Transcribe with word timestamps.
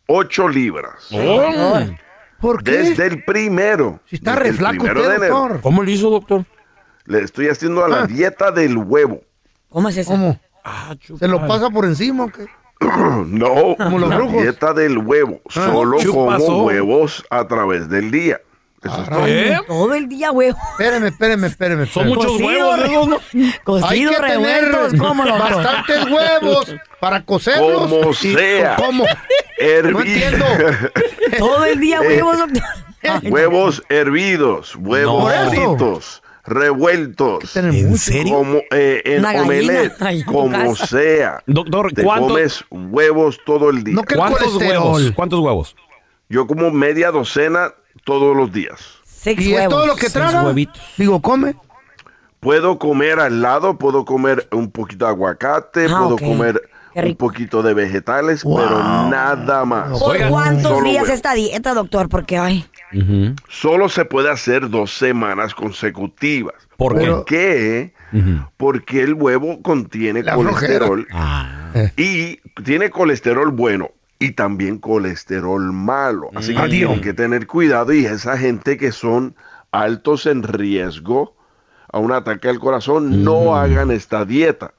8 0.07 0.47
libras. 0.47 1.09
Oh. 1.11 1.79
¿Por 2.39 2.63
qué? 2.63 2.71
Desde 2.71 3.07
el 3.07 3.23
primero. 3.25 3.99
Si 4.05 4.15
está 4.15 4.35
re 4.37 4.53
flaco 4.53 4.85
usted, 4.85 5.19
doctor. 5.27 5.59
¿Cómo 5.61 5.83
le 5.83 5.91
hizo, 5.91 6.09
doctor? 6.09 6.45
Le 7.05 7.19
estoy 7.21 7.49
haciendo 7.49 7.83
a 7.83 7.89
la 7.89 8.03
Ah. 8.03 8.07
dieta 8.07 8.51
del 8.51 8.77
huevo. 8.77 9.21
¿Cómo 9.69 9.89
es 9.89 9.97
eso? 9.97 10.11
¿Cómo? 10.11 10.39
Ah. 10.69 10.95
¿Se 11.19 11.27
lo 11.27 11.47
pasa 11.47 11.69
por 11.69 11.85
encima 11.85 12.25
o 12.25 12.27
qué? 12.29 12.45
No, 13.27 13.75
Como 13.77 13.97
los 13.99 14.09
la 14.09 14.17
brujos. 14.17 14.41
dieta 14.41 14.73
del 14.73 14.97
huevo. 14.99 15.41
Solo 15.49 15.97
¿Qué 15.97 16.07
como 16.07 16.27
pasó? 16.27 16.63
huevos 16.63 17.23
a 17.29 17.47
través 17.47 17.89
del 17.89 18.11
día. 18.11 18.39
Eso 18.83 19.01
es 19.01 19.09
todo. 19.09 19.25
¿Eh? 19.27 19.59
Todo 19.65 19.93
el 19.95 20.07
día, 20.07 20.31
huevo. 20.31 20.57
Espéreme, 20.73 21.07
espéreme, 21.07 21.47
espéreme. 21.47 21.85
Son 21.87 22.07
espéreme. 22.07 22.15
muchos 22.15 22.31
Cocido, 22.33 22.47
huevos, 22.69 22.79
re- 22.79 23.07
¿no? 23.07 23.17
Hay 23.47 23.53
Cocido, 23.63 24.11
que 24.11 24.17
revueltos, 24.21 24.85
tener 24.91 24.97
¿cómo 24.99 25.25
lo 25.25 25.37
bastantes 25.39 26.05
huevos 26.11 26.75
para 26.99 27.23
cocerlos. 27.25 27.89
Como 27.89 28.13
sea. 28.13 28.75
¿Cómo? 28.75 29.03
Hervi- 29.59 29.91
No 29.93 30.01
entiendo. 30.01 30.45
Todo 31.39 31.65
el 31.65 31.79
día, 31.79 31.99
Eh, 32.03 32.21
huevos, 32.21 32.37
huevos 33.31 33.83
hervidos, 33.89 34.75
huevos 34.75 35.31
eso. 35.53 36.21
Revueltos. 36.47 37.51
Tener 37.53 37.75
¿En 37.75 37.97
serio? 37.97 38.35
Como 38.35 38.59
eh, 38.71 39.01
en 39.05 39.23
omelette, 39.25 39.97
tu 40.25 40.31
como 40.31 40.49
casa. 40.51 40.87
sea. 40.87 41.43
Doctor, 41.45 41.93
Te 41.93 42.03
¿cuánto- 42.03 42.29
comes 42.29 42.63
huevos 42.71 43.39
todo 43.45 43.69
el 43.69 43.83
día. 43.83 43.95
No 43.95 44.03
¿Cuántos 44.03 44.55
huevos? 44.55 45.11
¿Cuántos 45.15 45.39
huevos? 45.41 45.75
Yo 46.29 46.47
como 46.47 46.71
media 46.71 47.11
docena 47.11 47.73
todos 48.03 48.35
los 48.35 48.51
días. 48.51 48.79
Seis 49.05 49.39
¿Y 49.41 49.53
es 49.53 49.67
todo 49.69 49.85
lo 49.85 49.95
que 49.95 50.09
traga? 50.09 50.43
huevitos. 50.43 50.81
Digo, 50.97 51.21
come. 51.21 51.55
Puedo 52.39 52.77
comer 52.77 53.19
al 53.19 53.41
lado, 53.41 53.77
puedo 53.77 54.05
comer 54.05 54.47
un 54.51 54.69
poquito 54.71 55.05
de 55.05 55.11
aguacate, 55.11 55.87
Ah, 55.89 55.97
puedo 56.03 56.17
comer 56.17 56.61
un 57.03 57.07
rico. 57.09 57.17
poquito 57.27 57.61
de 57.63 57.73
vegetales, 57.73 58.43
Wow. 58.43 58.57
pero 58.57 58.79
nada 59.09 59.65
más. 59.65 59.99
¿Por 59.99 60.15
Oigan, 60.15 60.29
cuántos 60.29 60.71
solo 60.77 60.89
días 60.89 61.09
esta 61.09 61.33
dieta, 61.33 61.73
doctor? 61.73 62.09
Porque, 62.09 62.37
ay, 62.37 62.65
Solo 63.49 63.89
se 63.89 64.05
puede 64.05 64.29
hacer 64.31 64.69
dos 64.69 64.91
semanas 64.97 65.53
consecutivas. 65.53 66.55
¿Por 66.77 66.93
qué? 66.95 66.99
Pero- 67.01 67.25
qué? 67.25 67.93
Porque 68.55 69.03
el 69.03 69.13
huevo 69.13 69.61
contiene 69.61 70.23
La 70.23 70.35
colesterol 70.35 71.05
Ah. 71.11 71.71
y 71.97 72.37
tiene 72.63 72.89
colesterol 72.89 73.51
bueno 73.51 73.91
y 74.19 74.31
también 74.31 74.77
colesterol 74.79 75.73
malo. 75.73 76.29
Así 76.35 76.53
que 76.53 76.59
Adiós. 76.61 76.69
tienen 76.71 77.01
que 77.01 77.13
tener 77.13 77.45
cuidado 77.47 77.91
y 77.93 78.05
esa 78.05 78.37
gente 78.37 78.77
que 78.77 78.91
son 78.91 79.35
altos 79.71 80.25
en 80.25 80.43
riesgo 80.43 81.35
a 81.91 81.99
un 81.99 82.11
ataque 82.11 82.47
al 82.49 82.59
corazón, 82.59 83.23
no 83.23 83.55
hagan 83.55 83.91
esta 83.91 84.23
dieta. 84.25 84.71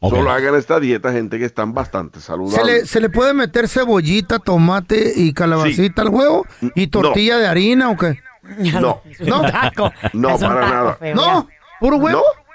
Solo 0.00 0.30
hagan 0.30 0.54
esta 0.54 0.78
dieta 0.78 1.10
gente 1.12 1.38
que 1.38 1.44
están 1.46 1.72
bastante 1.74 2.20
¿Se 2.20 2.26
saludables. 2.26 2.66
le, 2.82 2.86
¿Se 2.86 3.00
le 3.00 3.08
puede 3.08 3.32
meter 3.34 3.66
cebollita, 3.68 4.38
tomate 4.38 5.12
y 5.16 5.32
calabacita 5.32 6.02
al 6.02 6.08
huevo? 6.10 6.46
¿Y 6.74 6.88
tortilla 6.88 7.38
de 7.38 7.46
harina 7.46 7.90
o 7.90 7.96
qué? 7.96 8.20
No, 8.58 9.00
¿No? 9.20 9.42
no, 10.12 10.28
Es 10.34 10.40
para 10.40 10.60
taco 10.60 10.74
nada. 10.74 10.94
feo, 10.96 11.14
¿No? 11.16 11.48
¿Puro 11.80 11.96
huevo? 11.96 12.18
No. 12.18 12.46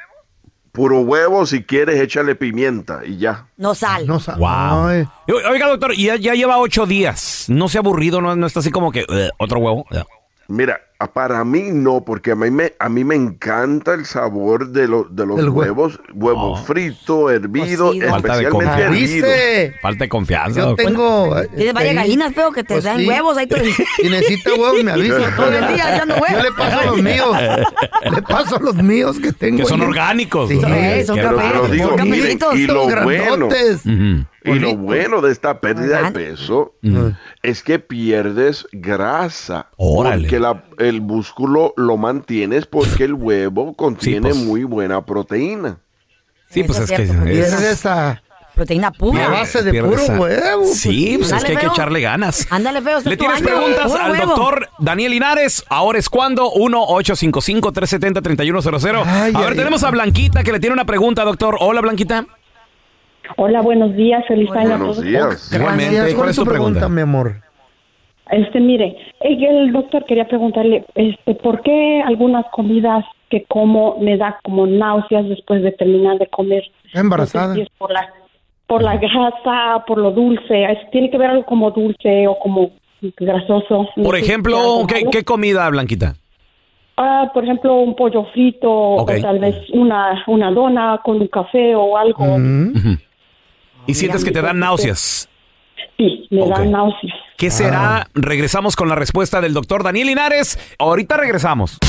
Puro 0.72 1.02
huevo, 1.02 1.46
si 1.46 1.64
quieres, 1.64 2.00
échale 2.00 2.36
pimienta 2.36 3.02
y 3.06 3.18
ya. 3.18 3.48
No 3.58 3.76
sal. 3.76 4.08
No 4.08 4.20
sa- 4.22 4.36
Wow. 4.38 5.06
Oiga, 5.50 5.68
doctor, 5.68 5.94
y 5.94 6.06
ya, 6.06 6.16
ya 6.16 6.34
lleva 6.34 6.58
ocho 6.60 6.86
días. 6.86 7.46
¿No 7.50 7.68
se 7.68 7.78
ha 7.78 7.82
aburrido? 7.82 8.22
¿No, 8.22 8.34
no 8.38 8.48
está 8.48 8.62
así 8.62 8.72
como 8.72 8.90
que 8.94 9.02
"Ugh, 9.10 9.32
otro 9.38 9.60
huevo? 9.60 9.86
Mira, 10.48 10.80
para 11.08 11.44
mí 11.44 11.70
no, 11.72 12.02
porque 12.04 12.32
a 12.32 12.36
mí 12.36 12.52
me, 12.52 12.74
a 12.80 12.90
mí 12.90 13.04
me 13.04 13.16
encanta 13.16 13.94
el 13.94 14.06
sabor 14.06 14.70
de, 14.70 14.88
lo- 14.88 15.04
de 15.06 15.26
los 15.26 15.40
El 15.40 15.50
huevos, 15.50 16.00
huevo 16.14 16.56
frito, 16.58 17.30
hervido, 17.30 17.88
Cocido. 17.88 18.10
Falta 18.10 18.38
de 18.38 18.44
especialmente 18.44 18.50
confianza. 18.52 18.82
hervido. 18.82 19.28
Dice, 19.28 19.74
Falta 19.82 20.04
de 20.04 20.10
confianza. 20.10 20.60
yo 20.62 20.76
tengo... 20.76 21.38
eh, 21.40 21.50
Tienes 21.56 21.74
varias 21.74 21.96
gallinas, 21.96 22.34
feo, 22.34 22.52
que 22.52 22.64
te 22.64 22.74
Pues 22.76 22.84
dan 22.84 23.00
sí. 23.00 23.08
huevos 23.08 23.38
ahí 23.38 23.48
Si 23.98 24.10
necesita 24.10 24.52
huevos, 24.52 24.84
me 24.84 24.92
avisa. 24.92 25.36
todo 25.36 25.48
el 25.48 25.68
día 25.74 26.04
Yo 26.06 26.14
huevos. 26.22 26.44
le 26.44 26.52
paso 26.52 26.80
a 26.80 26.86
los 26.86 26.98
míos. 27.04 27.38
Le 28.16 28.22
paso 28.22 28.56
a 28.58 28.60
los 28.60 28.76
míos 28.76 29.20
que 29.20 29.32
tengo. 29.34 29.58
Que 29.60 29.66
son 29.66 29.82
ahí. 29.82 29.88
orgánicos. 29.88 30.50
Sí. 30.50 30.60
Eh, 30.68 31.04
son 31.06 31.18
cafés. 31.18 32.06
miren, 32.06 32.38
y 32.56 32.68
lo 32.68 32.90
Son 32.90 33.04
bueno, 33.04 33.24
grandotes. 33.48 33.86
Ujú. 33.86 34.26
y 34.44 34.60
lo 34.60 34.76
bueno 34.76 35.22
de 35.22 35.32
esta 35.32 35.60
pérdida 35.60 36.02
de 36.04 36.12
peso 36.12 36.74
Mm. 36.84 37.10
es 37.44 37.62
que 37.62 37.78
pierdes 37.78 38.68
grasa. 38.72 39.68
Órale. 39.78 40.24
Porque 40.24 40.40
la- 40.40 40.64
el 40.80 40.91
músculo 41.00 41.74
lo 41.78 41.96
mantienes 41.96 42.66
porque 42.66 43.06
el 43.06 43.14
huevo 43.14 43.74
contiene 43.76 44.32
pues. 44.32 44.36
muy 44.36 44.66
buena 44.66 45.06
proteína. 45.06 45.78
Sí, 46.50 46.64
pues 46.64 46.80
es 46.80 46.92
es 46.92 46.98
que 46.98 47.04
es- 47.40 47.62
esa... 47.62 48.22
Proteína 48.54 48.92
pura. 48.92 49.30
base 49.30 49.64
de 49.64 49.82
puro 49.82 49.96
esa- 49.96 50.20
huevo. 50.20 50.66
Sí, 50.66 51.16
pues 51.18 51.32
es 51.32 51.44
que 51.46 51.54
hay 51.54 51.58
que 51.58 51.68
echarle 51.68 52.02
ganas. 52.02 52.46
Ándale, 52.52 52.82
feo. 52.82 53.00
¿Le 53.06 53.16
tienes 53.16 53.38
año. 53.38 53.46
preguntas 53.46 53.96
al 53.96 54.12
huevo. 54.12 54.26
doctor 54.26 54.68
Daniel 54.78 55.12
Linares? 55.12 55.64
Ahora 55.70 55.98
es 55.98 56.10
cuando 56.10 56.52
1-855-370-3100. 56.52 59.04
Ay, 59.06 59.32
a 59.34 59.40
ver, 59.40 59.52
ay, 59.52 59.56
tenemos 59.58 59.84
a 59.84 59.92
Blanquita 59.92 60.44
que 60.44 60.52
le 60.52 60.60
tiene 60.60 60.74
una 60.74 60.84
pregunta, 60.86 61.24
doctor. 61.24 61.56
Hola, 61.62 61.80
Blanquita. 61.82 62.26
Buenos 63.38 63.64
buenos 63.64 63.96
días, 63.96 64.22
feliz 64.28 64.50
Hola. 64.52 64.60
año 64.62 64.74
a 64.74 64.78
Buenos 64.78 65.02
días. 65.02 65.52
Igualmente, 65.54 65.96
Gracias. 65.96 66.18
¿cuál 66.18 66.30
es 66.30 66.36
tu 66.36 66.44
pregunta? 66.46 66.90
mi 66.90 67.02
amor? 67.02 67.36
Este, 68.32 68.60
mire, 68.62 68.96
el 69.20 69.72
doctor 69.74 70.06
quería 70.06 70.28
preguntarle, 70.28 70.86
este, 70.96 71.36
¿por 71.36 71.62
qué 71.62 72.02
algunas 72.06 72.46
comidas 72.52 73.04
que 73.30 73.44
como 73.44 73.98
me 74.00 74.18
da 74.18 74.40
como 74.44 74.66
náuseas 74.66 75.28
después 75.28 75.62
de 75.62 75.72
terminar 75.74 76.18
de 76.18 76.28
comer? 76.28 76.64
Embarazada. 76.94 77.48
No 77.50 77.54
sé 77.54 77.60
si 77.60 77.62
es 77.64 77.70
por 77.78 77.92
la, 77.92 78.08
por 78.68 78.84
la 78.84 78.98
grasa, 78.98 79.84
por 79.86 79.98
lo 79.98 80.12
dulce. 80.12 80.64
Es- 80.64 80.90
tiene 80.92 81.10
que 81.10 81.18
ver 81.18 81.32
algo 81.32 81.46
como 81.46 81.72
dulce 81.72 82.28
o 82.28 82.40
como 82.40 82.72
grasoso. 83.18 83.88
No 83.98 84.04
Por 84.04 84.16
ejemplo, 84.16 84.58
¿qué, 84.88 85.04
qué 85.12 85.24
comida, 85.24 85.70
Blanquita? 85.70 86.16
Ah, 86.98 87.32
por 87.34 87.44
ejemplo, 87.44 87.76
un 87.80 87.96
pollo 87.96 88.26
frito 88.34 88.70
o 88.72 89.06
tal 89.06 89.40
vez 89.40 89.56
una, 89.74 90.24
una 90.28 90.52
dona 90.52 91.02
con 91.04 91.20
un 91.20 91.28
café 91.28 91.76
o 91.76 91.98
algo. 91.98 92.24
Mm. 92.38 92.98
Y 93.88 93.94
sientes 93.94 94.24
que 94.24 94.32
te 94.32 94.42
dan 94.42 94.60
náuseas. 94.60 95.28
Sí, 95.98 96.28
me 96.30 96.48
dan 96.48 96.72
náuseas. 96.72 97.18
¿Qué 97.42 97.50
será? 97.50 98.06
Regresamos 98.14 98.76
con 98.76 98.88
la 98.88 98.94
respuesta 98.94 99.42
del 99.42 99.56
doctor 99.56 99.82
Daniel 99.82 100.06
Linares. 100.06 100.60
Ahorita 100.78 101.18
regresamos. 101.18 101.80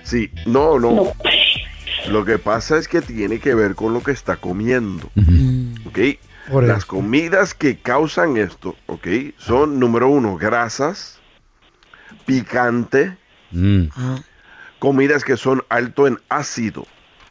Sí, 0.03 0.29
no, 0.45 0.81
no, 0.81 0.91
No. 0.91 1.13
Lo 2.09 2.25
que 2.25 2.39
pasa 2.39 2.79
es 2.79 2.89
que 2.89 3.01
tiene 3.01 3.39
que 3.39 3.55
ver 3.55 3.77
con 3.77 3.95
lo 3.95 4.03
que 4.03 4.11
está 4.11 4.35
comiendo. 4.35 5.09
¿Ok? 5.87 5.99
Por 6.51 6.65
Las 6.65 6.79
eso. 6.79 6.87
comidas 6.89 7.55
que 7.55 7.79
causan 7.79 8.37
esto, 8.37 8.77
¿ok? 8.87 9.07
Son, 9.39 9.79
número 9.79 10.09
uno, 10.09 10.37
grasas, 10.37 11.21
picante, 12.27 13.17
Mm. 13.51 13.87
comidas 14.79 15.25
que 15.25 15.37
son 15.37 15.63
alto 15.69 16.07
en 16.07 16.19
ácido, 16.29 16.87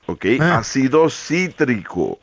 ¿ok? 0.05 0.25
Ah. 0.39 0.57
Ácido 0.59 1.09
cítrico, 1.09 2.19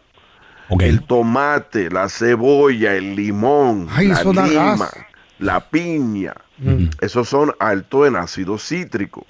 Ok. 0.69 0.83
el 0.83 1.03
tomate, 1.03 1.91
la 1.91 2.09
cebolla, 2.09 2.95
el 2.95 3.17
limón, 3.17 3.89
Ay, 3.91 4.09
la 4.09 4.23
lima, 4.23 4.77
gas. 4.77 4.97
la 5.39 5.69
piña. 5.69 6.35
Mm. 6.59 6.87
Esos 7.01 7.29
son 7.29 7.55
alto 7.59 8.07
en 8.07 8.17
ácido 8.17 8.59
cítrico. 8.59 9.27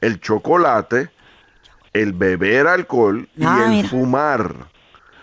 El 0.00 0.20
chocolate, 0.20 1.10
el 1.92 2.12
beber 2.12 2.66
alcohol 2.66 3.28
y 3.36 3.44
Ah, 3.44 3.62
el 3.64 3.70
mira. 3.70 3.88
fumar 3.88 4.54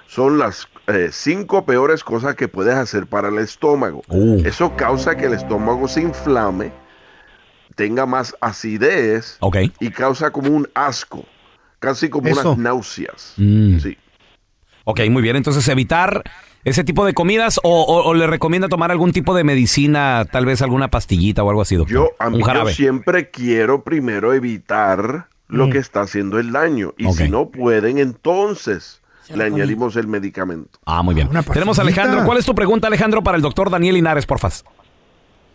son 0.08 0.38
las 0.38 0.68
eh, 0.88 1.10
cinco 1.12 1.66
peores 1.66 2.04
cosas 2.04 2.36
que 2.36 2.48
puedes 2.48 2.74
hacer 2.75 3.07
para 3.07 3.30
el 3.30 3.38
estómago. 3.39 4.01
Uh. 4.07 4.42
Eso 4.45 4.75
causa 4.75 5.16
que 5.16 5.25
el 5.25 5.34
estómago 5.34 5.88
se 5.88 6.01
inflame, 6.01 6.72
tenga 7.75 8.06
más 8.06 8.36
acidez 8.42 9.38
Ok. 9.42 9.57
y 9.80 9.89
causa 9.92 10.31
como 10.31 10.50
un 10.51 10.68
asco, 10.74 11.25
casi 11.80 12.10
como 12.10 12.28
Eso. 12.30 12.51
unas 12.54 12.57
náuseas. 12.57 13.34
Mm. 13.38 13.80
Sí. 13.80 13.98
Ok, 14.86 15.01
muy 15.10 15.22
bien. 15.22 15.36
Entonces, 15.36 15.68
evitar 15.68 16.24
ese 16.63 16.84
tipo 16.86 17.06
de 17.06 17.13
comidas 17.13 17.60
o, 17.63 17.83
o- 17.83 18.04
o 18.10 18.13
le 18.13 18.25
recomienda 18.25 18.69
tomar 18.69 18.90
algún 18.92 19.12
tipo 19.12 19.36
de 19.36 19.44
medicina, 19.44 20.25
tal 20.31 20.45
vez 20.45 20.62
alguna 20.62 20.90
pastillita 20.90 21.44
o 21.44 21.50
algo 21.50 21.62
así, 21.62 21.75
doctor. 21.75 21.94
Yo, 21.94 22.10
a 22.19 22.30
mí, 22.30 22.36
Un 22.36 22.40
yo 22.42 22.45
jarabe. 22.45 22.74
siempre 22.74 23.30
quiero 23.30 23.83
primero 23.83 24.33
evitar 24.33 25.28
lo 25.50 25.68
Mm. 25.68 25.72
que 25.72 25.78
está 25.80 26.01
haciendo 26.01 26.40
el 26.40 26.51
daño. 26.54 26.94
Y 26.98 27.06
Ok. 27.06 27.16
si 27.16 27.30
no 27.30 27.50
pueden, 27.50 27.98
entonces 27.98 29.01
le 29.35 29.44
añadimos 29.44 29.95
el 29.95 30.07
medicamento. 30.07 30.79
Ah, 30.85 31.01
muy 31.03 31.15
bien. 31.15 31.29
Tenemos 31.53 31.79
a. 31.79 31.81
Alejandro. 31.81 32.24
¿Cuál 32.25 32.38
es 32.38 32.45
tu 32.45 32.53
pregunta, 32.56 32.88
Alejandro, 32.88 33.21
para 33.21 33.38
el 33.38 33.41
doctor 33.44 33.69
Daniel 33.69 33.95
Linares, 33.95 34.25
porfas? 34.25 34.65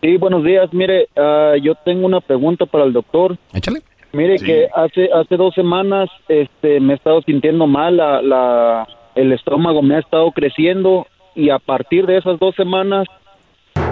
Sí, 0.01 0.17
buenos 0.17 0.43
días. 0.45 0.73
Mire, 0.73 1.09
ah, 1.17 1.55
yo 1.63 1.75
tengo 1.85 2.07
una 2.07 2.21
pregunta 2.21 2.67
para 2.67 2.85
el 2.85 2.93
doctor. 2.93 3.37
Échale. 3.53 3.83
Mire 4.13 4.39
Sí. 4.39 4.45
que 4.45 4.69
hace 4.75 5.09
hace 5.13 5.37
dos 5.37 5.55
semanas 5.55 6.09
este, 6.29 6.81
me 6.81 6.93
he 6.93 6.97
estado 6.97 7.23
sintiendo 7.23 7.67
mal, 7.67 7.97
la, 7.97 8.21
la- 8.21 8.87
el 9.15 9.33
estómago 9.33 9.81
me 9.83 9.97
ha 9.97 10.01
estado 10.01 10.31
creciendo 10.33 11.07
y 11.35 11.49
a 11.51 11.59
partir 11.59 12.05
de 12.07 12.19
esas 12.19 12.39
dos 12.39 12.55
semanas 12.55 13.07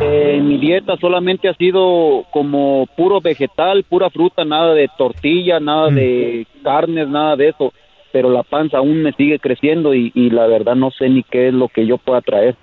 eh, 0.02 0.40
mi 0.42 0.58
dieta 0.58 0.96
solamente 0.98 1.48
ha 1.48 1.54
sido 1.54 2.24
como 2.32 2.86
puro 2.96 3.20
vegetal, 3.20 3.84
pura 3.84 4.10
fruta, 4.10 4.44
nada 4.44 4.72
de 4.74 4.88
tortilla, 4.96 5.58
nada 5.60 5.88
de 5.88 6.46
carnes, 6.62 7.08
nada 7.08 7.36
de 7.36 7.48
eso. 7.48 7.72
Pero 8.12 8.30
la 8.30 8.42
panza 8.42 8.78
aún 8.78 9.02
me 9.02 9.12
sigue 9.12 9.38
creciendo 9.38 9.94
y, 9.94 10.10
y 10.14 10.30
la 10.30 10.46
verdad 10.46 10.74
no 10.74 10.90
sé 10.90 11.08
ni 11.08 11.22
qué 11.22 11.48
es 11.48 11.54
lo 11.54 11.68
que 11.68 11.86
yo 11.86 11.98
pueda 11.98 12.20
traer. 12.20 12.56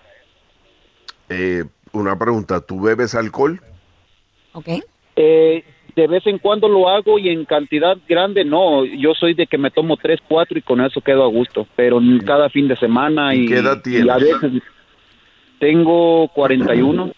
Eh, 1.30 1.64
una 1.94 2.18
pregunta, 2.18 2.62
¿tú 2.62 2.82
bebes 2.82 3.16
alcohol? 3.16 3.62
¿Ok? 4.54 4.68
Eh, 5.16 5.64
de 5.96 6.08
vez 6.08 6.28
en 6.28 6.38
cuando 6.38 6.68
lo 6.68 6.90
hago 6.90 7.18
y 7.18 7.30
en 7.30 7.46
cantidad 7.46 7.98
grande 8.08 8.46
no. 8.46 8.86
Yo 8.86 9.14
soy 9.16 9.34
de 9.34 9.48
que 9.48 9.58
me 9.58 9.72
tomo 9.72 9.98
tres, 9.98 10.20
cuatro 10.28 10.58
y 10.58 10.62
con 10.62 10.80
eso 10.82 11.02
quedo 11.02 11.24
a 11.24 11.28
gusto. 11.28 11.68
Pero 11.76 12.00
cada 12.26 12.50
fin 12.50 12.68
de 12.68 12.76
semana 12.78 13.34
y, 13.34 13.46
¿Y 13.46 13.48
qué 13.48 13.58
edad 13.58 13.82
y 13.86 13.98
a 14.10 14.18
tienes? 14.18 14.42
veces 14.42 14.64
tengo 15.60 16.28
41. 16.36 17.12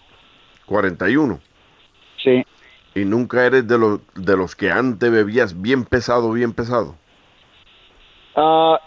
41. 0.65 1.39
Sí. 2.24 2.45
¿Y 2.95 3.05
nunca 3.05 3.45
eres 3.45 3.67
de, 3.67 3.77
los 3.77 4.00
de 4.15 4.38
los 4.38 4.55
que 4.55 4.71
antes 4.71 5.12
bebías 5.12 5.62
bien 5.62 5.83
pesado, 5.83 6.31
bien 6.31 6.53
pesado? 6.53 6.95
Ah, 8.36 8.79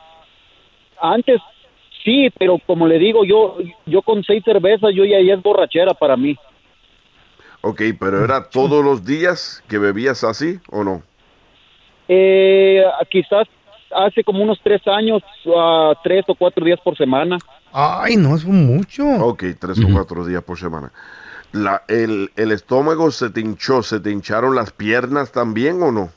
antes 1.01 1.41
sí, 2.05 2.31
pero 2.39 2.59
como 2.67 2.87
le 2.87 2.99
digo, 2.99 3.25
yo 3.25 3.59
yo 3.87 4.03
con 4.03 4.23
seis 4.25 4.43
cervezas 4.45 4.91
yo 4.95 5.05
ya, 5.05 5.21
ya 5.21 5.35
es 5.35 5.43
borrachera 5.43 5.95
para 5.95 6.17
mí. 6.17 6.37
Ok, 7.61 7.81
pero 7.99 8.25
¿era 8.25 8.49
todos 8.51 8.85
los 8.85 9.05
días 9.05 9.63
que 9.69 9.79
bebías 9.79 10.25
así 10.25 10.59
o 10.71 10.83
no? 10.83 11.03
Eh, 12.09 12.83
quizás 13.09 13.47
hace 13.95 14.25
como 14.25 14.43
unos 14.43 14.61
tres 14.63 14.87
años, 14.89 15.23
ah, 15.57 15.93
tres 16.03 16.25
o 16.27 16.35
cuatro 16.35 16.65
días 16.65 16.81
por 16.81 16.97
semana. 16.97 17.39
Ay, 17.73 18.17
no, 18.17 18.35
es 18.35 18.45
mucho. 18.45 19.05
Ok, 19.07 19.45
tres 19.59 19.79
o 19.79 19.93
cuatro 19.93 20.25
días 20.27 20.43
por 20.43 20.59
semana. 20.59 20.93
La, 21.53 21.83
el, 21.89 22.31
¿El 22.37 22.51
estómago 22.51 23.11
se 23.11 23.31
te 23.31 23.41
hinchó, 23.41 23.83
se 23.83 24.01
te 24.01 24.11
hincharon 24.11 24.55
las 24.55 24.73
piernas 24.73 25.33
también 25.33 25.83
o 25.83 25.93
no? 25.93 26.11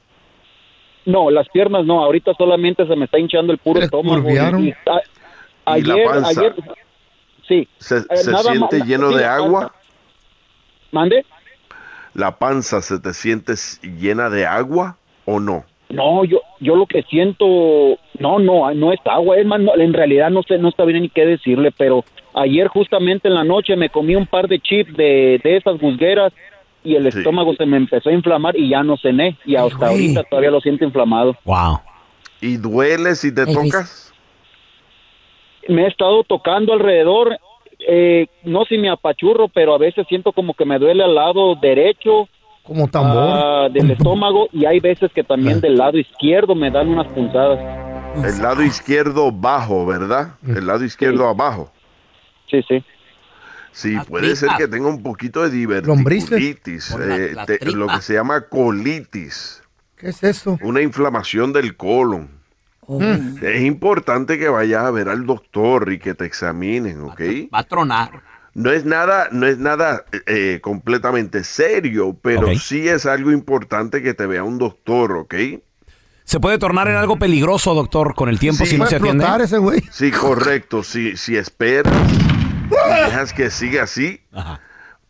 No, 1.05 1.29
las 1.29 1.47
piernas 1.49 1.85
no, 1.85 2.03
ahorita 2.03 2.33
solamente 2.35 2.85
se 2.87 2.95
me 2.95 3.05
está 3.05 3.19
hinchando 3.19 3.53
el 3.53 3.59
puro 3.59 3.79
¿Te 3.79 3.85
estómago. 3.85 4.27
y- 4.29 4.33
y- 4.33 4.37
a- 4.37 5.77
¿Y 5.77 5.81
la 5.83 5.93
ayer, 5.93 6.05
panza? 6.09 6.29
ayer, 6.29 6.55
sí. 7.47 7.67
¿Se, 7.77 7.97
Eh, 7.97 8.03
se 8.17 8.31
nada 8.31 8.51
siente 8.51 8.79
más- 8.79 8.87
lleno 8.87 9.11
sí, 9.11 9.17
de 9.17 9.25
agua? 9.25 9.71
¿Mande? 10.91 11.25
¿La 12.13 12.31
panza 12.37 12.81
se 12.81 12.99
te 12.99 13.13
siente 13.13 13.53
llena 13.83 14.29
de 14.29 14.45
agua? 14.45 14.97
o 15.27 15.39
no? 15.39 15.63
No, 15.89 16.23
yo, 16.23 16.41
yo 16.59 16.75
lo 16.75 16.85
que 16.85 17.01
siento, 17.03 17.45
no, 18.19 18.37
no, 18.37 18.71
no 18.75 18.93
es 18.93 18.99
agua, 19.05 19.37
es 19.37 19.45
más, 19.47 19.59
no, 19.59 19.73
en 19.75 19.91
realidad 19.93 20.29
no 20.29 20.43
sé, 20.43 20.59
no 20.59 20.69
está 20.69 20.85
bien 20.85 21.01
ni 21.01 21.09
qué 21.09 21.25
decirle, 21.25 21.71
pero 21.75 22.05
ayer 22.35 22.67
justamente 22.67 23.27
en 23.27 23.33
la 23.33 23.43
noche 23.43 23.75
me 23.75 23.89
comí 23.89 24.15
un 24.15 24.27
par 24.27 24.47
de 24.47 24.59
chips 24.59 24.95
de, 24.95 25.39
de 25.43 25.57
esas 25.57 25.81
musgueras 25.81 26.31
y 26.85 26.95
el 26.95 27.07
estómago 27.07 27.53
se 27.55 27.65
me 27.65 27.77
empezó 27.77 28.09
a 28.09 28.13
inflamar 28.13 28.55
y 28.55 28.69
ya 28.69 28.83
no 28.83 28.95
cené 28.97 29.37
y 29.45 29.55
hasta 29.55 29.87
ahorita 29.87 30.23
todavía 30.23 30.51
lo 30.51 30.61
siento 30.61 30.85
inflamado. 30.85 31.35
Wow. 31.43 31.79
¿Y 32.41 32.57
duele 32.57 33.15
si 33.15 33.33
te 33.33 33.45
tocas? 33.45 34.13
Me 35.67 35.83
he 35.83 35.87
estado 35.87 36.23
tocando 36.23 36.73
alrededor, 36.73 37.37
eh, 37.87 38.27
no 38.43 38.65
si 38.65 38.77
me 38.77 38.89
apachurro, 38.89 39.47
pero 39.47 39.73
a 39.73 39.77
veces 39.79 40.05
siento 40.07 40.31
como 40.31 40.53
que 40.53 40.63
me 40.63 40.77
duele 40.77 41.03
al 41.03 41.15
lado 41.15 41.55
derecho 41.55 42.29
Como 42.63 42.87
tambor. 42.87 43.17
ah, 43.17 43.67
del 43.71 43.89
estómago 43.91 44.47
y 44.53 44.65
hay 44.65 44.79
veces 44.79 45.11
que 45.11 45.23
también 45.23 45.59
del 45.59 45.75
lado 45.75 45.97
izquierdo 45.97 46.53
me 46.53 46.69
dan 46.69 46.89
unas 46.89 47.07
punzadas. 47.07 47.59
El 48.23 48.41
lado 48.41 48.63
izquierdo 48.63 49.31
bajo, 49.31 49.85
¿verdad? 49.85 50.35
El 50.47 50.67
lado 50.67 50.83
izquierdo 50.85 51.27
abajo. 51.27 51.71
Sí, 52.49 52.61
sí. 52.67 52.83
Sí, 53.75 53.97
puede 54.07 54.37
ser 54.37 54.51
que 54.57 54.69
tenga 54.69 54.87
un 54.87 55.03
poquito 55.03 55.41
de 55.47 55.81
Lombrices. 55.81 56.29
diverticulitis, 56.29 56.89
la- 56.97 57.15
eh, 57.17 57.33
la 57.33 57.45
te- 57.45 57.59
lo 57.71 57.87
que 57.87 58.01
se 58.01 58.13
llama 58.13 58.41
colitis. 58.47 59.61
¿Qué 59.97 60.09
es 60.09 60.23
eso? 60.23 60.57
Una 60.61 60.81
inflamación 60.81 61.51
del 61.51 61.75
colon. 61.75 62.29
Oh. 62.87 63.01
Mm. 63.01 63.37
Es 63.43 63.61
importante 63.63 64.39
que 64.39 64.47
vayas 64.47 64.83
a 64.85 64.91
ver 64.91 65.09
al 65.09 65.25
doctor 65.25 65.91
y 65.91 65.99
que 65.99 66.13
te 66.15 66.23
examinen, 66.25 67.01
¿ok? 67.01 67.19
Va 67.53 67.59
a 67.59 67.63
tronar. 67.63 68.21
No 68.53 68.71
es 68.71 68.85
nada, 68.85 69.27
no 69.31 69.45
es 69.45 69.57
nada 69.57 70.05
eh, 70.25 70.59
completamente 70.61 71.43
serio, 71.43 72.17
pero 72.21 72.47
sí 72.57 72.87
es 72.87 73.05
algo 73.05 73.31
importante 73.33 74.01
que 74.01 74.13
te 74.13 74.25
vea 74.25 74.43
un 74.45 74.57
doctor, 74.57 75.11
¿ok? 75.13 75.35
Se 76.23 76.39
puede 76.39 76.57
tornar 76.57 76.87
en 76.87 76.95
algo 76.95 77.19
peligroso, 77.19 77.73
doctor, 77.75 78.15
con 78.15 78.29
el 78.29 78.39
tiempo 78.39 78.65
si 78.65 78.77
no 78.77 78.85
se 78.87 78.95
atiende. 78.95 79.25
ese 79.43 79.57
güey. 79.57 79.83
Sí, 79.91 80.09
correcto. 80.11 80.81
Si, 80.83 81.17
si 81.17 81.35
esperas 81.35 81.93
y 82.69 83.05
dejas 83.05 83.33
que 83.33 83.49
siga 83.49 83.83
así, 83.83 84.21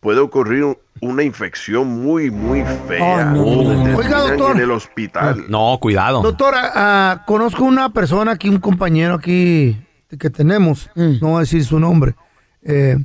puede 0.00 0.20
ocurrir 0.20 0.64
un- 0.64 0.78
una 1.02 1.22
infección 1.22 1.88
muy, 2.02 2.30
muy 2.30 2.64
fea. 2.88 3.32
Oh, 3.34 3.64
no. 3.84 3.96
Oiga, 3.98 4.18
doctor. 4.20 4.56
en 4.56 4.62
el 4.62 4.70
hospital. 4.70 5.44
No, 5.48 5.76
cuidado. 5.80 6.22
Doctora, 6.22 6.70
ah, 6.74 7.22
conozco 7.26 7.64
una 7.64 7.90
persona 7.90 8.32
aquí, 8.32 8.48
un 8.48 8.58
compañero 8.60 9.14
aquí 9.14 9.76
que 10.18 10.30
tenemos, 10.30 10.88
no 10.94 11.28
voy 11.28 11.36
a 11.36 11.40
decir 11.40 11.64
su 11.64 11.78
nombre, 11.78 12.14
eh, 12.62 12.96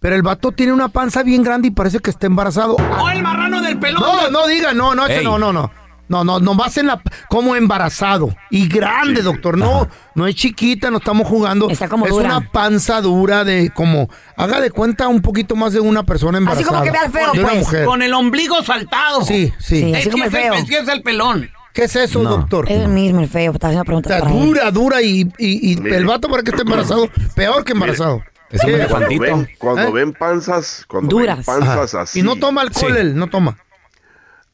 pero 0.00 0.14
el 0.14 0.22
vato 0.22 0.52
tiene 0.52 0.72
una 0.72 0.88
panza 0.88 1.22
bien 1.22 1.42
grande 1.42 1.68
y 1.68 1.70
parece 1.70 2.00
que 2.00 2.10
está 2.10 2.26
embarazado. 2.26 2.76
¡Oh, 2.98 3.08
el 3.08 3.22
marrano 3.22 3.62
del 3.62 3.78
pelón! 3.78 4.02
No, 4.02 4.30
no 4.30 4.46
diga, 4.46 4.74
no, 4.74 4.94
no, 4.94 5.06
ese 5.06 5.24
no, 5.24 5.38
no, 5.38 5.52
no. 5.52 5.70
No, 6.08 6.24
no, 6.24 6.40
nomás 6.40 6.76
en 6.78 6.86
la, 6.86 7.00
como 7.28 7.54
embarazado. 7.54 8.34
Y 8.50 8.66
grande, 8.68 9.22
doctor. 9.22 9.58
No, 9.58 9.88
no 10.14 10.26
es 10.26 10.34
chiquita, 10.34 10.90
no 10.90 10.96
estamos 10.98 11.26
jugando. 11.28 11.68
Está 11.70 11.88
como 11.88 12.06
es 12.06 12.12
dura. 12.12 12.24
una 12.36 12.50
panza 12.50 13.00
dura 13.02 13.44
de 13.44 13.70
como, 13.70 14.08
haga 14.36 14.60
de 14.60 14.70
cuenta 14.70 15.08
un 15.08 15.20
poquito 15.20 15.54
más 15.54 15.72
de 15.74 15.80
una 15.80 16.04
persona 16.04 16.38
embarazada. 16.38 16.66
como 16.68 16.82
que 16.82 16.90
vea 16.90 17.04
el 17.04 17.12
feo, 17.12 17.32
pues. 17.34 17.58
mujer. 17.58 17.84
Con 17.84 18.02
el 18.02 18.14
ombligo 18.14 18.62
saltado. 18.62 19.22
Sí, 19.22 19.52
sí. 19.58 19.80
Sí, 19.82 19.94
así 19.94 20.10
como 20.10 20.24
el 20.24 20.28
es 20.28 20.34
el- 20.34 20.40
feo. 20.42 20.54
ese 20.54 20.78
es 20.78 20.88
el 20.88 21.02
pelón. 21.02 21.50
¿Qué 21.74 21.84
es 21.84 21.94
eso, 21.94 22.22
doctor? 22.24 22.64
Es 22.68 22.80
el 22.80 22.88
mismo, 22.88 23.20
el 23.20 23.28
feo. 23.28 23.52
Te 23.52 23.66
haciendo 23.66 23.84
preguntas 23.84 24.12
Está 24.12 24.24
para 24.28 24.36
él. 24.36 24.46
dura, 24.46 24.70
dura 24.72 25.02
y, 25.02 25.30
y, 25.38 25.72
y 25.74 25.88
el 25.94 26.06
vato 26.06 26.28
para 26.28 26.42
que 26.42 26.50
esté 26.50 26.62
embarazado, 26.62 27.08
peor 27.36 27.62
que 27.64 27.72
embarazado. 27.72 28.22
Es 28.50 28.64
un 28.64 28.70
elefantito. 28.70 29.22
Cuando 29.24 29.36
ven, 29.46 29.48
cuando 29.58 29.82
¿Eh? 29.82 29.92
ven 29.92 30.12
panzas, 30.14 30.84
cuando 30.88 31.08
Duras. 31.10 31.36
ven 31.36 31.44
panzas 31.44 31.94
Ajá. 31.94 32.02
así, 32.02 32.20
Y 32.20 32.22
no 32.22 32.34
toma 32.36 32.62
alcohol, 32.62 32.92
Sí. 32.94 32.98
él 32.98 33.14
no 33.14 33.26
toma. 33.28 33.58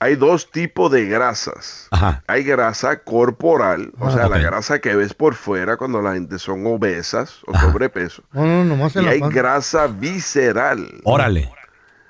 Hay 0.04 0.16
dos 0.16 0.50
tipos 0.50 0.90
de 0.92 1.06
grasas. 1.06 1.88
Ajá. 1.90 2.22
Hay 2.26 2.44
grasa 2.44 2.98
corporal, 3.04 3.92
o 3.98 4.10
sea, 4.10 4.28
la 4.28 4.38
grasa 4.38 4.78
que 4.80 4.94
ves 4.94 5.14
por 5.14 5.34
fuera 5.34 5.76
cuando 5.78 6.02
la 6.02 6.12
gente 6.12 6.38
son 6.38 6.66
obesas 6.66 7.38
o 7.46 7.58
sobrepeso. 7.58 8.22
No, 8.32 8.44
no, 8.44 8.64
nomás 8.64 8.94
Y 8.96 9.06
hay 9.06 9.20
grasa 9.20 9.86
visceral. 9.86 11.00
Órale. 11.04 11.50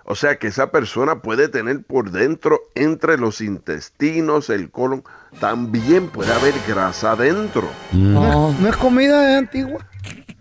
O 0.07 0.15
sea 0.17 0.37
que 0.37 0.49
esa 0.49 0.71
persona 0.71 1.21
puede 1.23 1.49
tener 1.49 1.83
por 1.83 2.11
dentro, 2.11 2.61
entre 2.75 3.17
los 3.17 3.41
intestinos, 3.41 4.51
el 4.51 4.71
colon, 4.71 5.03
también 5.41 6.09
puede 6.09 6.33
haber 6.33 6.53
grasa 6.69 7.13
adentro. 7.13 7.69
No, 7.93 8.51
es- 8.51 8.61
no 8.61 8.69
es 8.69 8.77
comida 8.77 9.33
eh, 9.33 9.37
antigua. 9.39 9.87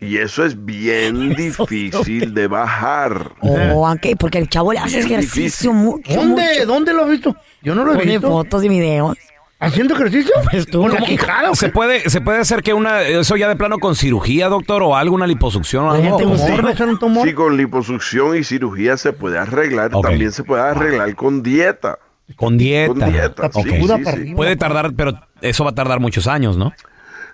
Y 0.05 0.17
eso 0.17 0.45
es 0.45 0.63
bien 0.65 1.29
difícil 1.35 2.33
de 2.33 2.47
bajar. 2.47 3.31
Oh, 3.41 3.87
aunque, 3.87 4.15
porque 4.15 4.37
el 4.39 4.49
chavo 4.49 4.73
le 4.73 4.79
hace 4.79 4.97
Bien 5.03 5.19
ejercicio 5.19 5.73
mucho. 5.73 6.13
¿Dónde? 6.13 6.43
mucho. 6.43 6.65
¿Dónde 6.65 6.93
lo 6.93 7.03
has 7.03 7.09
visto? 7.09 7.35
Yo 7.61 7.75
no 7.75 7.83
lo 7.85 7.93
he 7.93 7.97
Pone 7.97 8.11
visto. 8.11 8.27
fotos 8.29 8.63
y 8.63 8.69
videos. 8.69 9.17
¿Haciendo 9.59 9.95
ejercicio? 9.95 10.33
Pues 10.51 10.65
tú, 10.67 10.81
¿Con 10.81 10.89
la 10.91 10.97
¿cómo? 10.97 11.07
quijada 11.07 11.51
o 11.51 11.55
¿Se 11.55 11.69
puede, 11.69 12.09
¿Se 12.09 12.19
puede 12.19 12.39
hacer 12.39 12.61
que 12.63 12.73
una, 12.73 13.01
eso 13.03 13.37
ya 13.37 13.47
de 13.47 13.55
plano 13.55 13.77
con 13.79 13.95
cirugía, 13.95 14.49
doctor, 14.49 14.83
o 14.83 14.95
alguna 14.97 15.25
liposucción 15.25 15.85
o 15.85 15.87
La 15.87 15.93
algo? 15.93 16.03
gente 16.17 16.23
¿Cómo? 16.23 16.35
gusta. 16.35 16.47
¿Tumor? 16.47 16.65
¿Va 16.65 16.69
a 16.71 16.75
ser 16.75 16.87
un 16.89 16.99
tumor? 16.99 17.27
Sí, 17.27 17.33
con 17.33 17.55
liposucción 17.55 18.35
y 18.35 18.43
cirugía 18.43 18.97
se 18.97 19.13
puede 19.13 19.37
arreglar. 19.37 19.91
También 19.91 20.31
se 20.33 20.43
puede 20.43 20.63
arreglar 20.63 21.15
con 21.15 21.41
dieta. 21.43 21.97
Con 22.35 22.57
dieta. 22.57 22.93
Con 22.93 23.11
dieta, 23.11 23.51
sí, 23.53 23.61
sí, 23.63 24.25
sí. 24.25 24.33
Puede 24.35 24.55
tardar, 24.57 24.93
pero 24.97 25.13
eso 25.41 25.63
va 25.63 25.69
a 25.71 25.75
tardar 25.75 25.99
muchos 26.01 26.27
años, 26.27 26.57
¿no? 26.57 26.73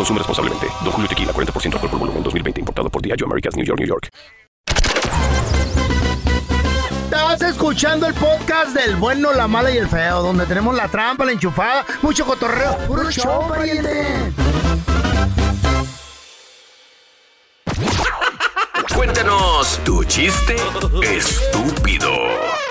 Consume 0.00 0.18
responsablemente. 0.18 0.66
Don 0.82 0.92
Julio 0.92 1.08
Tequila, 1.08 1.30
40% 1.30 1.74
alcohol 1.74 1.90
por 1.90 1.98
volumen, 1.98 2.22
2020. 2.22 2.60
Importado 2.60 2.88
por 2.88 3.02
Diageo 3.02 3.26
Americas, 3.26 3.54
New 3.54 3.66
York, 3.66 3.78
New 3.78 3.86
York. 3.86 4.08
Estás 7.04 7.42
escuchando 7.42 8.06
el 8.06 8.14
podcast 8.14 8.74
del 8.74 8.96
bueno, 8.96 9.34
la 9.34 9.46
mala 9.46 9.70
y 9.70 9.76
el 9.76 9.88
feo, 9.88 10.22
donde 10.22 10.46
tenemos 10.46 10.74
la 10.74 10.88
trampa, 10.88 11.26
la 11.26 11.32
enchufada, 11.32 11.84
mucho 12.00 12.24
cotorreo. 12.24 12.78
¡Puro 12.88 13.10
show, 13.10 13.46
pariente! 13.46 14.32
Cuéntanos 18.96 19.80
tu 19.84 20.02
chiste 20.04 20.56
estúpido. 21.02 22.10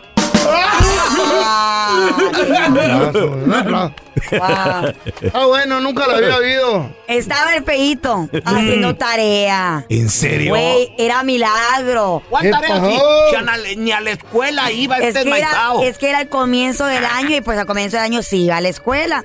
Ah, 4.40 5.46
bueno, 5.46 5.80
nunca 5.80 6.06
lo 6.06 6.16
había 6.16 6.36
oído. 6.36 6.90
Estaba 7.06 7.54
el 7.54 7.64
feito 7.64 8.28
haciendo 8.44 8.94
tarea. 8.96 9.84
¿En 9.88 10.08
serio? 10.08 10.50
Güey, 10.50 10.92
era 10.98 11.22
milagro. 11.22 12.22
¿Cuál 12.28 12.42
¿Qué 12.44 12.50
tarea 12.50 12.76
si, 12.84 12.96
si 13.30 13.36
a 13.36 13.42
la- 13.42 13.56
ni 13.76 13.92
a 13.92 14.00
la 14.00 14.10
escuela 14.12 14.70
iba 14.72 14.98
Es 14.98 15.16
este 15.16 15.30
que, 15.30 15.38
era, 15.38 15.72
es 15.82 15.98
que 15.98 16.10
era 16.10 16.20
el 16.22 16.28
comienzo 16.28 16.86
del 16.86 17.04
año 17.04 17.36
y 17.36 17.40
pues 17.40 17.58
al 17.58 17.66
comienzo 17.66 17.96
del 17.96 18.04
año 18.06 18.22
sí 18.22 18.44
iba 18.44 18.56
a 18.56 18.60
la 18.60 18.68
escuela. 18.68 19.24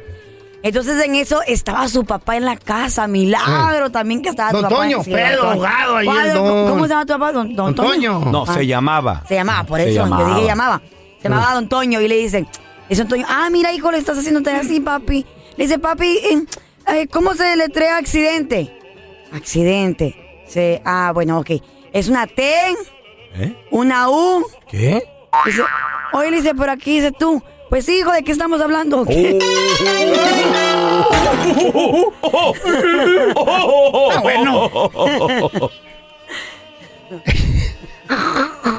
Entonces 0.62 1.02
en 1.06 1.16
eso 1.16 1.40
estaba 1.48 1.88
su 1.88 2.04
papá 2.04 2.36
en 2.36 2.44
la 2.44 2.58
casa, 2.58 3.08
milagro 3.08 3.92
también 3.92 4.22
que 4.22 4.28
estaba 4.30 4.52
Don 4.52 4.64
tu 4.64 4.70
papá. 4.70 4.82
Toño, 4.84 5.04
Sí, 5.04 5.12
Toño. 5.12 5.50
ahogado 5.52 5.96
ahí 5.98 6.06
¿Cuál, 6.06 6.28
el 6.28 6.34
don- 6.34 6.48
don- 6.48 6.70
¿Cómo 6.70 6.84
se 6.84 6.90
llama 6.90 7.06
tu 7.06 7.14
papá? 7.14 7.32
Don, 7.32 7.56
don 7.56 7.74
Don 7.76 7.88
Toño. 7.88 8.20
No, 8.26 8.44
Ah. 8.46 8.54
se 8.54 8.68
llamaba. 8.68 9.24
Se 9.28 9.36
llamaba, 9.36 9.64
por 9.64 9.80
Se 9.80 9.90
eso 9.92 10.04
llamaba. 10.04 10.28
yo 10.30 10.36
dije 10.36 10.48
llamaba. 10.48 10.82
Se 11.22 11.30
llamaba 11.30 11.54
Don 11.54 11.68
Toño 11.70 12.02
y 12.02 12.08
le 12.08 12.16
dicen, 12.18 12.48
dice 12.88 13.02
Don 13.04 13.10
Toño, 13.10 13.26
ah, 13.28 13.50
mira 13.50 13.74
hijo, 13.74 13.92
le 13.92 13.98
estás 13.98 14.18
haciendo 14.18 14.42
tarea 14.42 14.62
así, 14.62 14.80
papi. 14.80 15.26
Le 15.58 15.66
dice, 15.66 15.80
papi, 15.80 16.08
eh, 16.08 16.46
eh, 16.88 17.08
¿cómo 17.08 17.34
se 17.36 17.56
letrea 17.56 17.98
accidente? 17.98 18.78
Accidente. 19.32 20.44
Se, 20.48 20.82
ah, 20.86 21.12
bueno, 21.14 21.40
ok. 21.40 21.52
Es 21.92 22.08
una 22.08 22.28
T, 22.28 22.44
¿Eh? 23.36 23.56
una 23.72 24.10
U. 24.10 24.46
¿Qué? 24.70 25.04
Dice, 25.46 25.62
oye, 26.14 26.32
le 26.32 26.38
dice, 26.38 26.56
por 26.56 26.70
aquí 26.70 26.96
dice 26.96 27.12
tú. 27.12 27.44
Pues 27.70 27.88
hijo, 27.88 28.12
¿de 28.12 28.24
qué 28.24 28.32
estamos 28.32 28.62
hablando? 28.62 29.06
Ah, 34.12 34.20
bueno. 34.22 34.70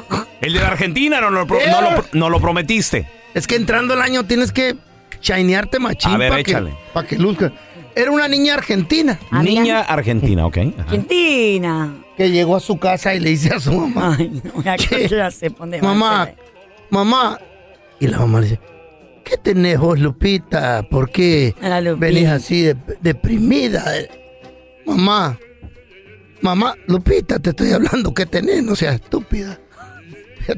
El 0.41 0.53
de 0.53 0.59
la 0.59 0.67
Argentina 0.69 1.21
no 1.21 1.29
lo, 1.29 1.45
pro- 1.47 1.59
no 1.69 1.81
lo, 1.81 2.05
no 2.13 2.29
lo 2.29 2.39
prometiste. 2.39 3.07
Es 3.33 3.47
que 3.47 3.55
entrando 3.55 3.93
el 3.93 4.01
año 4.01 4.25
tienes 4.25 4.51
que 4.51 4.75
shinearte 5.21 5.79
machín 5.79 6.11
A 6.11 6.17
ver, 6.17 6.29
para 6.29 6.43
que, 6.43 6.51
échale. 6.51 6.73
pa' 6.93 7.05
que 7.05 7.17
luzca. 7.17 7.51
Era 7.95 8.09
una 8.11 8.27
niña 8.27 8.55
argentina. 8.55 9.19
Ah. 9.31 9.43
Niña 9.43 9.81
argentina, 9.81 10.45
ok. 10.45 10.57
Ajá. 10.57 10.81
Argentina. 10.83 11.93
Que 12.17 12.29
llegó 12.31 12.55
a 12.55 12.59
su 12.59 12.77
casa 12.79 13.13
y 13.13 13.19
le 13.19 13.29
dice 13.31 13.53
a 13.53 13.59
su 13.59 13.71
mamá. 13.73 14.15
Ay, 14.17 14.41
no, 14.43 14.63
ya 14.63 14.75
que 14.77 15.07
ya 15.07 15.29
sé 15.31 15.49
por 15.51 15.59
dónde 15.61 15.81
va 15.81 15.89
mamá, 15.93 16.29
mamá. 16.89 17.39
Y 17.99 18.07
la 18.07 18.17
mamá 18.19 18.39
le 18.39 18.45
dice, 18.47 18.59
¿qué 19.23 19.37
tenés 19.37 19.77
vos, 19.79 19.99
Lupita? 19.99 20.83
¿Por 20.89 21.11
qué 21.11 21.53
La 21.61 21.81
Lupita. 21.81 22.05
venís 22.07 22.27
así 22.29 22.61
de- 22.63 22.75
deprimida? 23.01 23.83
Mamá, 24.85 25.37
mamá, 26.41 26.75
Lupita, 26.87 27.39
te 27.39 27.51
estoy 27.51 27.71
hablando, 27.71 28.13
¿qué 28.13 28.25
tenés? 28.25 28.63
No 28.63 28.75
seas 28.75 28.95
estúpida. 28.95 29.59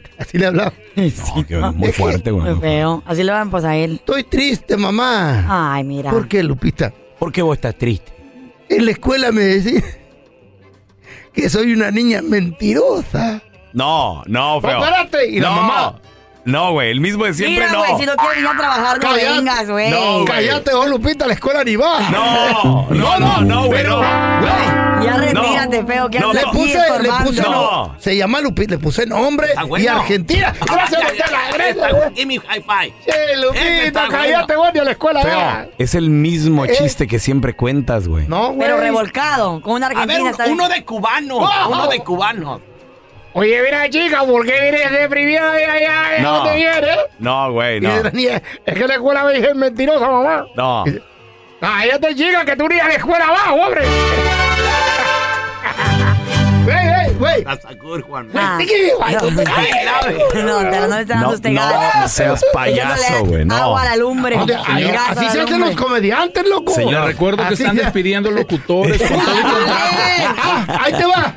Así 0.18 0.38
le 0.38 0.46
hablaba. 0.48 0.74
Oh, 1.36 1.44
qué- 1.48 1.58
muy 1.58 1.92
fuerte, 1.92 2.32
güey. 2.32 2.52
Muy 2.52 2.62
feo. 2.62 3.04
Así 3.06 3.24
le 3.24 3.32
van 3.32 3.50
pues 3.50 3.64
a 3.64 3.76
él. 3.76 3.96
Estoy 3.96 4.24
triste, 4.24 4.78
mamá. 4.78 5.74
Ay, 5.76 5.84
mira. 5.84 6.12
¿Por 6.12 6.28
qué, 6.28 6.44
Lupita? 6.44 6.94
¿Por 7.20 7.32
qué 7.32 7.42
vos 7.42 7.56
estás 7.56 7.78
triste? 7.78 8.12
En 8.70 8.86
la 8.86 8.92
escuela 8.92 9.32
me 9.32 9.42
decís 9.42 9.84
que 11.34 11.50
soy 11.50 11.74
una 11.74 11.92
niña 11.92 12.22
mentirosa. 12.22 13.42
No, 13.74 14.24
no, 14.28 14.62
feo. 14.62 14.84
Espérate, 14.84 15.30
¿y 15.30 15.40
la 15.40 15.50
no, 15.50 15.56
mamá? 15.56 16.02
No, 16.46 16.74
güey, 16.74 16.92
el 16.92 17.00
mismo 17.00 17.24
de 17.24 17.34
siempre 17.34 17.66
Mira, 17.66 17.72
no. 17.72 17.80
güey, 17.80 17.98
si 18.00 18.06
no 18.06 18.16
quieres 18.18 18.40
ir 18.40 18.48
a 18.48 18.58
trabajar, 18.58 18.98
no 18.98 19.02
Cállate. 19.10 19.32
vengas, 19.32 19.70
güey. 19.70 19.90
No, 19.92 20.12
güey. 20.14 20.26
Cállate 20.26 20.74
vos, 20.76 20.88
Lupita, 20.90 21.24
a 21.26 21.28
la 21.30 21.34
escuela 21.36 21.64
ni 21.64 21.76
va. 21.78 22.00
No, 22.10 22.88
no, 22.90 23.20
no, 23.20 23.42
no, 23.42 23.66
güey, 23.68 23.84
no. 23.86 23.98
güey, 23.98 25.06
Ya 25.06 25.18
retírate, 25.18 25.82
No. 25.82 25.88
feo. 25.88 26.10
¿Qué 26.10 26.20
No, 26.20 26.34
le 26.34 26.42
puse, 26.52 26.78
le 27.02 27.10
puse, 27.26 27.42
No. 27.44 27.52
no. 27.52 27.96
Se 28.00 28.16
llama 28.18 28.42
Lupita, 28.42 28.72
le 28.76 28.78
puse 28.80 29.06
nombre 29.06 29.48
Ah, 29.56 29.64
bueno. 29.64 29.84
y 29.86 29.88
Argentina. 29.88 30.54
¿Qué 30.54 30.76
vas 30.76 30.94
a 30.94 31.00
meter 31.00 31.32
la 31.32 31.52
greña, 31.54 31.92
güey? 31.92 32.14
Give 32.16 32.26
me 32.26 32.40
high 32.40 32.62
five. 32.62 32.94
Ese 33.06 33.38
Lupita, 33.38 33.84
está 33.86 34.08
cállate 34.10 34.56
vos, 34.56 34.70
ni 34.74 34.80
a 34.80 34.84
la 34.84 34.92
escuela 34.92 35.24
va. 35.24 35.66
es 35.78 35.96
el 35.96 36.10
mismo 36.10 36.66
Eh. 36.66 36.74
chiste 36.78 37.08
que 37.08 37.20
siempre 37.20 37.54
cuentas, 37.56 38.08
güey. 38.08 38.28
No, 38.28 38.48
güey. 38.54 38.60
Pero 38.60 38.78
revolcado, 38.78 39.62
con 39.62 39.74
una 39.76 39.88
A 39.88 39.90
ver, 39.90 39.98
argentina. 39.98 40.24
un- 40.24 40.30
está 40.32 40.44
bien. 40.46 40.56
uno 40.56 40.70
de 40.70 40.84
cubano. 40.86 41.38
Oh. 41.38 41.70
Uno 41.70 41.88
de 41.88 42.00
cubano. 42.00 42.62
Oye, 43.36 43.62
mira, 43.64 43.90
chica, 43.90 44.24
¿por 44.24 44.46
qué 44.46 44.60
vienes 44.62 44.92
deprimida 44.92 45.52
de 45.54 45.66
allá? 45.66 46.10
¿De 46.16 46.22
No. 46.22 46.34
dónde 46.38 46.56
vienes? 46.56 46.98
No, 47.20 47.52
güey, 47.52 47.82
no. 47.82 47.90
es 48.06 48.42
que 48.66 48.88
la 48.88 48.94
escuela 48.94 49.24
me 49.24 49.34
dice 49.34 49.54
mentirosa, 49.56 50.08
mamá. 50.08 50.46
No. 50.56 50.84
Cállate, 51.60 52.16
chica, 52.16 52.46
que 52.46 52.56
tú 52.56 52.68
ni 52.68 52.80
a 52.80 52.88
la 52.88 52.94
escuela 52.96 53.26
vas, 53.32 53.50
hombre. 53.50 53.82
Güey, 57.18 57.46
one. 58.10 58.30
Ah. 58.36 58.60
No, 60.36 60.64
no, 60.64 60.64
no 60.64 60.96
le 60.96 61.02
están 61.02 61.06
dando 61.08 61.28
No, 61.28 61.34
usted 61.34 61.50
no, 61.52 62.08
seas 62.08 62.46
payaso, 62.54 63.26
güey, 63.26 63.46
no. 63.46 63.56
Agua 63.56 63.82
a 63.82 63.86
la 63.86 63.96
lumbre. 63.96 64.36
Así 64.38 64.84
la 64.84 65.32
se 65.32 65.40
hacen 65.42 65.60
los 65.60 65.76
comediantes, 65.76 66.46
loco. 66.48 66.74
Señor, 66.74 67.06
recuerdo 67.06 67.38
que 67.48 67.54
Así 67.54 67.64
están 67.64 67.76
despidiendo 67.78 68.30
locutores. 68.32 69.02
Ah, 70.46 70.66
ahí 70.84 70.94
te 70.94 71.06
va. 71.06 71.34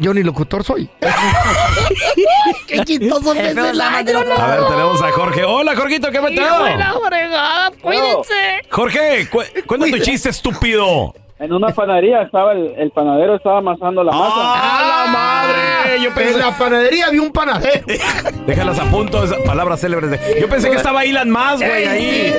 Yo 0.00 0.14
ni 0.14 0.22
locutor 0.22 0.64
soy. 0.64 0.88
Qué 2.66 2.84
chistoso 2.86 3.34
que 3.34 3.50
es 3.50 3.56
el 3.56 3.80
año, 3.80 4.18
A 4.38 4.46
ver, 4.46 4.66
tenemos 4.68 5.02
a 5.02 5.12
Jorge. 5.12 5.44
Hola, 5.44 5.76
Jorgito, 5.76 6.10
¿qué 6.10 6.22
metido? 6.22 6.46
fregada, 7.06 7.70
cuídense. 7.82 8.62
Jorge, 8.70 9.28
cu 9.28 9.40
cuenta 9.66 9.86
tu 9.90 9.98
chiste, 9.98 10.30
estúpido. 10.30 11.14
En 11.38 11.52
una 11.52 11.68
panadería 11.68 12.22
estaba 12.22 12.52
el, 12.52 12.74
el 12.78 12.90
panadero 12.90 13.36
estaba 13.36 13.58
amasando 13.58 14.02
la 14.02 14.12
masa. 14.12 14.34
¡Ah, 14.36 15.04
la 15.06 15.12
madre! 15.12 16.02
Yo 16.02 16.10
En 16.18 16.38
la 16.38 16.56
panadería 16.56 17.06
había 17.06 17.22
un 17.22 17.32
panadero. 17.32 17.84
Déjalas 18.46 18.78
a 18.78 18.84
punto, 18.84 19.22
esas 19.24 19.38
palabras 19.40 19.80
célebres 19.80 20.10
de... 20.10 20.40
Yo 20.40 20.48
pensé 20.48 20.70
que 20.70 20.76
estaba 20.76 21.04
Elon 21.04 21.28
más, 21.28 21.58
güey, 21.58 21.86
ahí. 21.86 22.34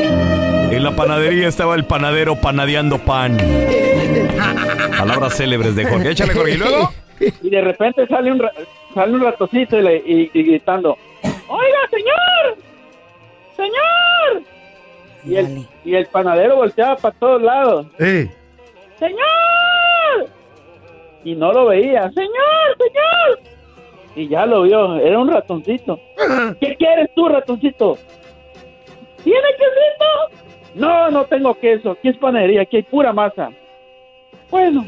En 0.71 0.83
la 0.83 0.95
panadería 0.95 1.47
estaba 1.47 1.75
el 1.75 1.85
panadero 1.85 2.35
panadeando 2.41 2.97
pan. 2.99 3.37
Palabras 4.97 5.35
célebres 5.35 5.75
de 5.75 5.85
Jorge. 5.85 6.11
Échale, 6.11 6.33
Jorge. 6.33 6.53
¿Y 6.53 6.57
luego? 6.57 6.91
Y 7.41 7.49
de 7.49 7.61
repente 7.61 8.07
sale 8.07 8.31
un, 8.31 8.39
ra- 8.39 8.51
sale 8.93 9.13
un 9.13 9.21
ratocito 9.21 9.77
y, 9.77 9.81
le- 9.81 10.03
y- 10.05 10.31
y 10.33 10.43
gritando, 10.43 10.97
¡Oiga, 11.47 11.79
señor! 11.89 12.57
¡Señor! 13.55 14.43
Y 15.23 15.35
el, 15.35 15.67
y 15.85 15.95
el 15.95 16.05
panadero 16.07 16.55
volteaba 16.55 16.95
para 16.95 17.15
todos 17.19 17.41
lados. 17.41 17.85
Eh. 17.99 18.27
¡Señor! 18.97 20.29
Y 21.23 21.35
no 21.35 21.51
lo 21.53 21.67
veía. 21.67 22.09
¡Señor, 22.11 22.77
señor! 22.77 23.39
Y 24.15 24.27
ya 24.27 24.45
lo 24.45 24.63
vio, 24.63 24.95
era 24.97 25.19
un 25.19 25.29
ratoncito. 25.29 25.99
¿Qué 26.59 26.75
quieres 26.75 27.09
tú, 27.15 27.27
ratoncito? 27.29 27.97
¿Tiene 29.23 29.47
quesito? 29.51 30.41
No, 30.75 31.11
no 31.11 31.25
tengo 31.25 31.53
queso. 31.55 31.91
Aquí 31.91 32.09
es 32.09 32.17
panadería, 32.17 32.63
aquí 32.63 32.77
hay 32.77 32.83
pura 32.83 33.13
masa. 33.13 33.51
Bueno, 34.49 34.85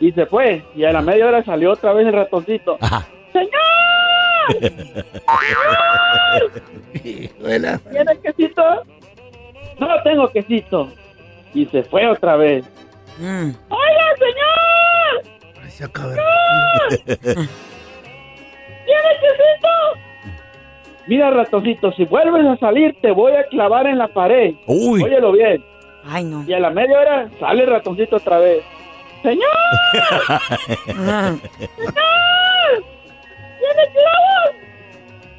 y 0.00 0.12
se 0.12 0.26
fue. 0.26 0.62
Y 0.74 0.84
a 0.84 0.92
la 0.92 1.00
media 1.02 1.26
hora 1.26 1.44
salió 1.44 1.72
otra 1.72 1.92
vez 1.92 2.06
el 2.06 2.12
ratoncito. 2.12 2.78
¡Señor! 3.32 3.50
¡Señor! 7.40 7.80
¿Tiene 7.90 8.18
quesito? 8.22 8.62
No 9.78 10.02
tengo 10.02 10.28
quesito. 10.28 10.88
Y 11.54 11.66
se 11.66 11.82
fue 11.84 12.06
otra 12.06 12.36
vez. 12.36 12.64
¡Oiga, 13.18 14.14
señor! 14.18 15.68
Se 15.68 15.84
acaba. 15.84 16.14
¡Señor! 16.14 17.06
¿Tiene 18.86 19.10
quesito? 19.20 19.68
Mira, 21.06 21.30
ratoncito, 21.30 21.92
si 21.92 22.04
vuelves 22.04 22.46
a 22.46 22.56
salir, 22.58 22.96
te 23.00 23.10
voy 23.10 23.32
a 23.32 23.44
clavar 23.44 23.86
en 23.86 23.98
la 23.98 24.08
pared. 24.08 24.54
Uy. 24.66 25.02
Óyelo 25.02 25.32
bien. 25.32 25.64
Ay, 26.04 26.24
no. 26.24 26.44
Y 26.46 26.52
a 26.52 26.60
la 26.60 26.70
media 26.70 27.00
hora 27.00 27.30
sale 27.40 27.64
el 27.64 27.70
ratoncito 27.70 28.16
otra 28.16 28.38
vez. 28.38 28.62
¡Señor! 29.22 29.48
¡Señor! 30.86 31.40
¿Tiene 33.58 33.84
clavos? 33.92 34.50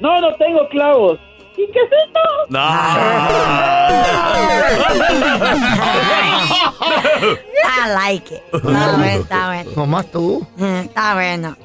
No, 0.00 0.20
no 0.20 0.34
tengo 0.36 0.68
clavos. 0.68 1.18
¿Y 1.56 1.66
quesito? 1.66 2.20
I 7.72 7.88
like 7.94 8.34
it. 8.34 8.42
Está 8.52 8.96
bueno, 8.96 9.04
está 9.04 9.46
bueno. 9.48 9.70
Nomás 9.76 10.10
tú. 10.10 10.46
Está 10.58 11.14
bueno. 11.14 11.56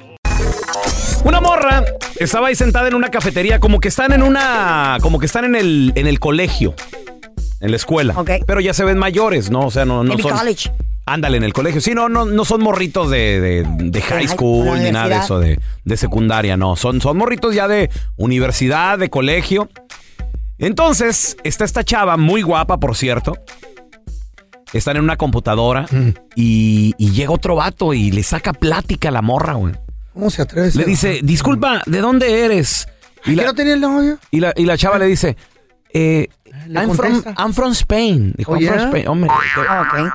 Una 1.23 1.41
morra 1.41 1.83
estaba 2.17 2.47
ahí 2.47 2.55
sentada 2.55 2.87
en 2.87 2.93
una 2.95 3.09
cafetería, 3.09 3.59
como 3.59 3.79
que 3.79 3.87
están 3.87 4.13
en 4.13 4.21
una. 4.23 4.97
como 5.01 5.19
que 5.19 5.25
están 5.25 5.45
en 5.45 5.55
el, 5.55 5.91
en 5.95 6.07
el 6.07 6.19
colegio. 6.19 6.73
En 7.61 7.71
la 7.71 7.77
escuela. 7.77 8.13
Pero 8.45 8.59
ya 8.59 8.73
se 8.73 8.83
ven 8.83 8.97
mayores, 8.97 9.49
¿no? 9.49 9.61
O 9.61 9.71
sea, 9.71 9.85
no, 9.85 10.03
no 10.03 10.09
Maybe 10.09 10.23
son. 10.23 10.37
college. 10.37 10.71
Ándale, 11.07 11.37
en 11.37 11.43
el 11.43 11.53
colegio. 11.53 11.81
Sí, 11.81 11.93
no, 11.93 12.09
no, 12.09 12.25
no 12.25 12.45
son 12.45 12.61
morritos 12.61 13.09
de, 13.11 13.39
de- 13.39 13.63
de 13.77 14.01
high 14.01 14.27
school 14.27 14.81
ni 14.81 14.91
nada 14.91 15.07
de 15.09 15.17
eso, 15.17 15.39
de, 15.39 15.59
de 15.83 15.97
secundaria, 15.97 16.57
no. 16.57 16.75
Son, 16.75 16.99
son 16.99 17.17
morritos 17.17 17.53
ya 17.53 17.67
de 17.67 17.89
universidad, 18.17 18.97
de 18.97 19.09
colegio. 19.09 19.69
Entonces, 20.57 21.37
está 21.43 21.65
esta 21.65 21.83
chava, 21.83 22.17
muy 22.17 22.41
guapa, 22.41 22.79
por 22.79 22.95
cierto. 22.95 23.37
Están 24.73 24.97
en 24.97 25.03
una 25.03 25.15
computadora 25.15 25.85
y, 26.35 26.93
y 26.97 27.11
llega 27.11 27.31
otro 27.31 27.55
vato 27.55 27.93
y 27.93 28.11
le 28.11 28.23
saca 28.23 28.51
plática 28.51 29.09
a 29.09 29.11
la 29.11 29.21
morra, 29.21 29.53
güey. 29.53 29.73
¿Cómo 30.13 30.29
se 30.29 30.41
atreve? 30.41 30.71
Le 30.73 30.85
dice, 30.85 31.19
disculpa, 31.23 31.81
¿de 31.85 31.99
dónde 32.01 32.45
eres? 32.45 32.87
Y 33.25 33.35
¿Que 33.35 33.43
no 33.45 33.53
tenía 33.53 33.73
el 33.73 33.81
novio? 33.81 34.17
y 34.31 34.39
la, 34.39 34.53
y 34.55 34.65
la 34.65 34.77
chava 34.77 34.97
le 34.99 35.05
dice, 35.05 35.37
eh, 35.95 36.27
I'm, 36.67 36.91
from, 36.95 37.21
contesta. 37.21 37.35
I'm 37.37 37.53
from 37.53 37.71
Spain. 37.73 38.33
Dijo, 38.37 38.51
Oh, 38.51 38.55
"I'm 38.55 38.65
from 38.65 38.79
yeah? 38.79 38.87
Spain." 38.87 39.07
Hombre, 39.07 39.29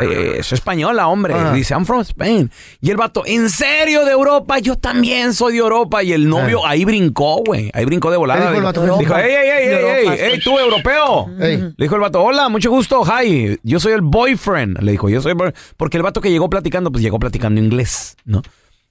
eh, 0.00 0.38
es 0.40 0.52
española, 0.52 1.08
hombre. 1.08 1.34
Ah. 1.34 1.52
Dice, 1.52 1.72
I'm 1.74 1.84
from 1.86 2.00
Spain. 2.00 2.50
Y 2.80 2.90
el 2.90 2.96
vato, 2.96 3.22
¿en 3.24 3.48
serio 3.50 4.04
de 4.04 4.12
Europa? 4.12 4.58
Yo 4.58 4.76
también 4.76 5.32
soy 5.32 5.54
de 5.54 5.58
Europa. 5.60 6.02
Y 6.02 6.12
el 6.12 6.28
novio 6.28 6.66
ahí 6.66 6.84
brincó, 6.84 7.42
güey. 7.44 7.70
Ahí 7.72 7.84
brincó 7.84 8.10
de 8.10 8.16
volada. 8.16 8.52
¿Qué 8.52 8.80
dijo 8.98 9.16
ey, 9.16 9.30
ey, 9.32 9.48
ey, 9.48 9.68
ey, 9.68 10.08
ey, 10.08 10.18
ey, 10.32 10.40
tú, 10.40 10.58
europeo. 10.58 11.28
Le 11.38 11.72
dijo 11.78 11.94
el 11.94 12.00
vato, 12.00 12.22
hola, 12.22 12.48
mucho 12.48 12.70
gusto, 12.70 13.02
hi. 13.04 13.58
Yo 13.62 13.80
soy 13.80 13.92
el 13.92 14.02
boyfriend. 14.02 14.82
Le 14.82 14.92
dijo, 14.92 15.08
yo 15.08 15.20
soy 15.22 15.30
el 15.32 15.36
boy-". 15.38 15.54
Porque 15.76 15.96
el 15.96 16.02
vato 16.02 16.20
que 16.20 16.30
llegó 16.30 16.50
platicando, 16.50 16.90
pues 16.90 17.02
llegó 17.02 17.18
platicando 17.18 17.60
inglés, 17.60 18.16
¿no? 18.24 18.42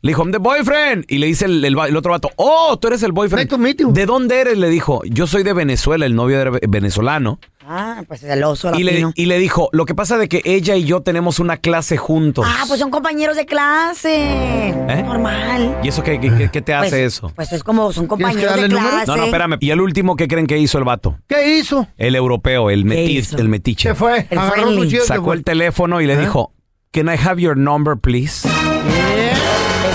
Le 0.01 0.11
dijo, 0.11 0.21
I'm 0.23 0.31
the 0.31 0.37
boyfriend. 0.37 1.05
Y 1.09 1.17
le 1.17 1.27
dice 1.27 1.45
el, 1.45 1.63
el 1.65 1.77
el 1.77 1.97
otro 1.97 2.11
vato, 2.11 2.29
oh, 2.37 2.77
tú 2.79 2.87
eres 2.87 3.03
el 3.03 3.11
boyfriend. 3.11 3.49
¿De 3.93 4.05
dónde 4.05 4.39
eres? 4.39 4.57
Le 4.57 4.69
dijo, 4.69 5.01
yo 5.05 5.27
soy 5.27 5.43
de 5.43 5.51
Venezuela, 5.53 6.05
el 6.05 6.15
novio 6.15 6.39
era 6.39 6.51
ve- 6.51 6.61
venezolano. 6.69 7.39
Ah, 7.71 8.01
pues 8.07 8.23
el 8.23 8.41
oso 8.43 8.71
Y 8.79 8.83
le, 8.83 8.93
latino. 8.93 9.11
y 9.15 9.25
le 9.25 9.37
dijo, 9.37 9.69
lo 9.73 9.85
que 9.85 9.93
pasa 9.93 10.17
de 10.17 10.27
que 10.27 10.41
ella 10.45 10.75
y 10.75 10.85
yo 10.85 11.01
tenemos 11.01 11.39
una 11.39 11.57
clase 11.57 11.97
juntos. 11.97 12.45
Ah, 12.47 12.63
pues 12.67 12.79
son 12.79 12.89
compañeros 12.89 13.35
de 13.35 13.45
clase. 13.45 14.69
¿Eh? 14.69 15.03
Normal. 15.05 15.77
¿Y 15.83 15.89
eso 15.89 16.01
qué, 16.01 16.19
qué- 16.19 16.33
qué- 16.35 16.49
qué 16.49 16.61
te 16.61 16.73
hace 16.73 16.89
Pues- 16.91 17.01
eso? 17.13 17.31
Pues 17.35 17.51
es 17.51 17.63
como 17.63 17.91
son 17.93 18.07
compañeros 18.07 18.55
de 18.59 18.69
clase. 18.69 19.05
No, 19.05 19.17
no, 19.17 19.23
espérame. 19.25 19.57
¿Y 19.59 19.69
el 19.71 19.81
último 19.81 20.15
qué 20.15 20.27
creen 20.27 20.47
que 20.47 20.57
hizo 20.57 20.77
el 20.79 20.85
vato? 20.85 21.17
¿Qué 21.27 21.57
hizo? 21.57 21.87
El 21.97 22.15
europeo, 22.15 22.69
el, 22.69 22.85
meti- 22.85 23.17
hizo? 23.19 23.37
el 23.37 23.49
metiche. 23.49 23.89
Se 23.89 23.95
fue. 23.95 24.25
El 24.29 24.37
Agarró 24.37 24.53
friendly. 24.53 24.73
un 24.77 24.83
cuchillo 24.85 24.97
y 24.97 25.01
se 25.01 25.07
Sacó 25.07 25.25
fue. 25.25 25.35
el 25.35 25.43
teléfono 25.43 25.99
y 26.01 26.07
le 26.07 26.13
¿Eh? 26.13 26.19
dijo, 26.21 26.53
Can 26.91 27.07
I 27.07 27.17
have 27.23 27.39
your 27.39 27.55
number, 27.55 27.97
please? 27.97 28.47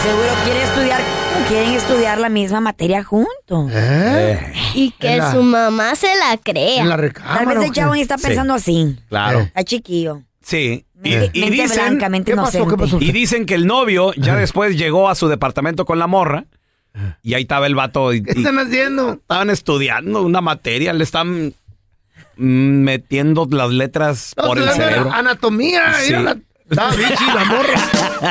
Seguro 0.05 0.29
quiere 0.45 0.63
estudiar, 0.63 1.01
quieren 1.49 1.73
estudiar 1.73 2.19
la 2.19 2.29
misma 2.29 2.61
materia 2.61 3.03
juntos. 3.03 3.71
¿Eh? 3.73 4.53
Y 4.75 4.91
que 4.93 5.17
la- 5.17 5.33
su 5.33 5.43
mamá 5.43 5.95
se 5.97 6.09
la 6.17 6.37
crea. 6.37 6.83
En 6.83 6.89
la 6.91 6.97
Tal 6.97 7.05
recámara. 7.05 7.45
vez 7.47 7.59
¿o 7.59 7.63
el 7.63 7.73
chavo 7.73 7.95
está 7.95 8.19
Sí. 8.19 8.27
pensando 8.27 8.55
así. 8.55 8.97
Claro. 9.09 9.41
Está 9.41 9.65
chiquillo. 9.65 10.23
Sí. 10.43 10.85
Y, 11.03 11.11
Mente, 11.11 11.31
y 11.33 11.41
mente 11.41 11.63
dicen, 11.63 11.85
blanca, 11.87 12.09
mente 12.11 12.31
¿Qué 12.33 12.37
pasó? 12.37 12.59
inocente. 12.59 12.71
¿Qué 12.77 12.83
pasó? 12.93 12.99
y 13.05 13.13
dicen 13.13 13.47
que 13.47 13.55
el 13.55 13.67
novio 13.67 14.13
ya 14.15 14.37
después 14.37 14.77
llegó 14.77 15.09
a 15.09 15.15
su 15.15 15.29
departamento 15.29 15.85
con 15.87 15.99
la 15.99 16.07
morra 16.07 16.45
y 17.23 17.35
ahí 17.35 17.43
estaba 17.43 17.67
el 17.67 17.75
vato. 17.75 18.13
Y, 18.13 18.23
¿Qué 18.23 18.33
están 18.33 18.59
haciendo? 18.59 19.15
estaban 19.15 19.49
estudiando 19.51 20.23
una 20.23 20.41
materia, 20.43 20.93
le 20.93 21.05
están 21.05 21.55
metiendo 22.37 23.47
las 23.51 23.71
letras 23.71 24.35
No, 24.37 24.45
por 24.45 24.59
el 24.59 24.69
cerebro. 24.71 25.11
Anatomía. 25.13 25.95
Sí. 26.01 26.11
Era 26.11 26.21
la... 26.23 26.37
Estaba 26.75 26.91
bichi 26.97 27.25
la 27.35 27.45
morra. 27.45 27.75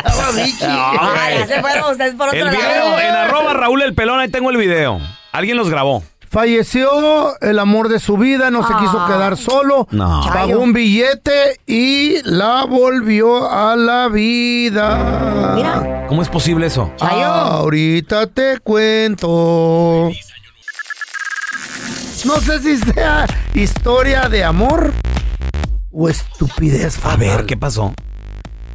Estaba 0.05 0.31
bichi. 0.31 0.65
Ay, 0.65 1.37
ya 1.39 1.47
se 1.47 1.61
fueron 1.61 1.91
ustedes 1.91 2.15
por 2.15 2.27
otro 2.27 2.39
El 2.39 2.45
lado. 2.45 2.57
video 2.57 2.99
en 2.99 3.15
arroba 3.15 3.53
Raúl 3.53 3.81
el 3.81 3.93
Pelón, 3.93 4.19
ahí 4.19 4.29
tengo 4.29 4.49
el 4.49 4.57
video. 4.57 4.99
Alguien 5.31 5.55
los 5.57 5.69
grabó. 5.69 6.03
Falleció 6.29 7.39
el 7.41 7.59
amor 7.59 7.89
de 7.89 7.99
su 7.99 8.17
vida, 8.17 8.49
no 8.49 8.65
se 8.67 8.73
Ah. 8.73 8.79
quiso 8.79 9.05
quedar 9.05 9.37
solo. 9.37 9.87
No. 9.91 10.23
Pagó 10.27 10.59
un 10.59 10.73
billete 10.73 11.59
y 11.67 12.21
la 12.23 12.65
volvió 12.65 13.49
a 13.51 13.75
la 13.75 14.07
vida. 14.09 15.53
Mira. 15.55 16.05
¿Cómo 16.07 16.21
es 16.23 16.29
posible 16.29 16.67
eso? 16.67 16.91
Ahorita 16.99 18.27
te 18.27 18.57
cuento. 18.59 20.09
No 22.25 22.35
sé 22.41 22.59
si 22.61 22.77
sea 22.77 23.25
historia 23.53 24.27
de 24.27 24.43
amor 24.43 24.91
o 25.91 26.09
estupidez. 26.09 26.97
A 27.05 27.15
ver, 27.15 27.45
¿qué 27.45 27.55
pasó? 27.57 27.93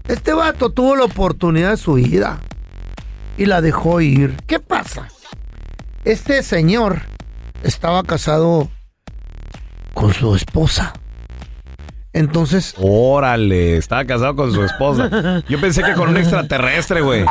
Este 0.09 0.33
vato 0.33 0.71
tuvo 0.71 0.97
la 0.97 1.05
oportunidad 1.05 1.71
de 1.71 1.77
su 1.77 1.95
vida 1.95 2.39
y 3.37 3.47
la 3.47 3.61
dejó 3.61 4.01
ir. 4.01 4.37
¿Qué 4.47 4.59
pasa? 4.59 5.09
Este 6.05 6.43
señor 6.43 7.03
estaba 7.63 8.03
casado 8.03 8.69
con 9.95 10.15
su 10.15 10.35
esposa. 10.35 10.95
Entonces, 12.15 12.75
Órale, 12.79 13.77
estaba 13.77 14.05
casado 14.07 14.35
con 14.35 14.51
su 14.53 14.65
esposa. 14.65 15.43
Yo 15.49 15.61
pensé 15.61 15.83
que 15.83 15.93
con 15.93 16.09
un 16.09 16.17
extraterrestre, 16.17 17.03
güey. 17.03 17.25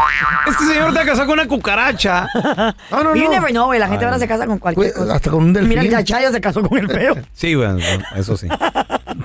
Este 0.47 0.65
señor 0.65 0.89
está 0.89 1.03
casado 1.03 1.25
con 1.25 1.39
una 1.39 1.47
cucaracha. 1.47 2.27
no, 2.91 3.03
no, 3.03 3.15
You 3.15 3.23
no. 3.23 3.31
never 3.31 3.49
know, 3.49 3.65
güey. 3.65 3.79
La 3.79 3.87
gente 3.87 4.05
Ay. 4.05 4.09
ahora 4.09 4.19
se 4.19 4.27
casa 4.27 4.45
con 4.45 4.59
cualquier 4.59 4.93
cosa. 4.93 5.15
hasta 5.15 5.31
con 5.31 5.45
un 5.45 5.53
delfín. 5.53 5.69
Mira, 5.69 5.81
el 5.81 5.89
chachayo 5.89 6.31
se 6.31 6.39
casó 6.39 6.61
con 6.61 6.77
el 6.77 6.87
feo. 6.87 7.15
Sí, 7.33 7.55
güey, 7.55 7.69
eso 8.15 8.37
sí. 8.37 8.47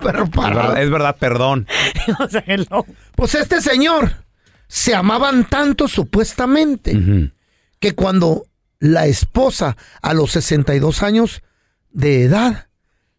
Perro 0.03 0.25
Es 0.25 0.31
parado. 0.31 0.63
verdad, 0.69 0.83
es 0.83 0.91
verdad, 0.91 1.17
perdón. 1.19 1.67
o 2.21 2.29
sea, 2.29 2.45
hello. 2.47 2.85
Pues 3.15 3.35
este 3.35 3.61
señor 3.61 4.13
se 4.69 4.95
amaban 4.95 5.49
tanto 5.49 5.89
supuestamente 5.89 7.31
que 7.79 7.95
cuando 7.95 8.47
la 8.79 9.07
esposa 9.07 9.77
a 10.03 10.15
los 10.15 10.33
62 10.33 11.03
años 11.03 11.43
de 11.91 12.25
edad 12.25 12.69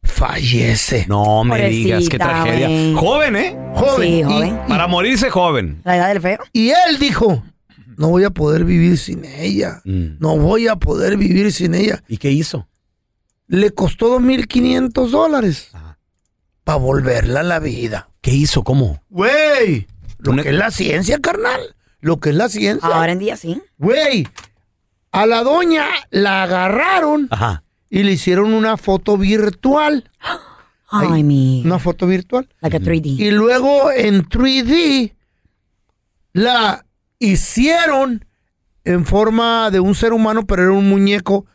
fallece. 0.02 1.06
No 1.08 1.44
me 1.44 1.52
Pobrecita, 1.52 1.84
digas, 1.98 2.10
qué 2.10 2.18
tragedia. 2.18 2.98
Joven, 2.98 3.36
¿eh? 3.36 3.58
Joven. 3.76 4.10
Sí, 4.10 4.20
Y- 4.20 4.24
joven. 4.24 4.60
Para 4.68 4.88
morirse 4.88 5.30
joven. 5.30 5.82
La 5.84 5.98
edad 5.98 6.08
del 6.10 6.22
feo. 6.22 6.40
Y, 6.52 6.70
él 6.70 7.00
dijo, 7.00 7.44
no 7.98 8.10
voy 8.10 8.24
a 8.24 8.30
poder 8.30 8.66
vivir 8.66 8.98
sin 8.98 9.24
ella. 9.26 9.82
Mm. 9.86 10.18
No 10.20 10.38
voy 10.38 10.68
a 10.68 10.76
poder 10.76 11.18
vivir 11.18 11.52
sin 11.54 11.74
ella. 11.76 12.04
¿Y 12.08 12.18
qué 12.18 12.32
hizo? 12.32 12.68
Le 13.48 13.72
costó 13.72 14.20
2.500 14.20 15.10
dólares 15.10 15.72
para 16.64 16.78
volverla 16.78 17.42
a 17.42 17.44
la 17.44 17.60
vida. 17.60 18.10
¿Qué 18.22 18.32
hizo? 18.32 18.64
¿Cómo? 18.64 19.02
Güey, 19.10 19.88
lo 20.20 20.36
que 20.42 20.50
es 20.50 20.56
la 20.56 20.72
ciencia, 20.72 21.20
carnal. 21.20 21.76
Lo 22.00 22.20
que 22.20 22.30
es 22.30 22.36
la 22.36 22.50
ciencia. 22.50 22.88
Ahora 22.90 23.12
en 23.12 23.20
día 23.20 23.38
sí. 23.38 23.62
Güey, 23.78 24.28
a 25.12 25.26
la 25.26 25.44
doña 25.44 25.86
la 26.10 26.44
agarraron 26.44 27.28
Ajá. 27.32 27.64
y 27.90 28.04
le 28.04 28.12
hicieron 28.14 28.54
una 28.54 28.78
foto 28.78 29.18
virtual. 29.18 30.10
Ay, 30.90 31.24
mi. 31.24 31.64
Una 31.66 31.80
foto 31.80 32.06
virtual. 32.08 32.48
Like 32.62 32.78
a 32.78 32.80
3D. 32.80 33.06
Y 33.20 33.32
luego 33.32 33.90
en 33.92 34.24
3D 34.28 35.14
la 36.34 36.86
hicieron 37.20 38.26
en 38.84 39.06
forma 39.06 39.72
de 39.72 39.80
un 39.80 39.96
ser 39.96 40.14
humano, 40.14 40.46
pero 40.46 40.64
era 40.64 40.72
un 40.72 40.90
muñeco 40.90 41.46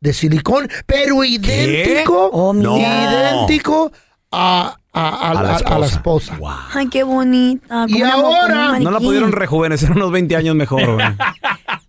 de 0.00 0.12
silicón, 0.14 0.68
pero 0.86 1.22
idéntico, 1.24 2.30
Oh, 2.32 2.54
idéntico 2.54 3.92
a, 4.32 4.76
a- 4.92 5.08
a- 5.08 5.30
A 5.30 5.34
la 5.34 5.40
a- 5.40 5.56
a 5.56 5.78
la 5.78 5.86
esposa. 5.86 6.34
esposa. 6.34 6.38
Ay, 6.74 6.88
qué 6.88 7.02
bonita. 7.02 7.86
Y 7.88 8.02
ahora- 8.02 8.78
No 8.80 8.90
la 8.90 8.98
pudieron 8.98 9.32
rejuvenecer 9.32 9.92
unos 9.92 10.10
20 10.10 10.36
años 10.36 10.54
mejor, 10.56 10.94
güey. 10.94 11.06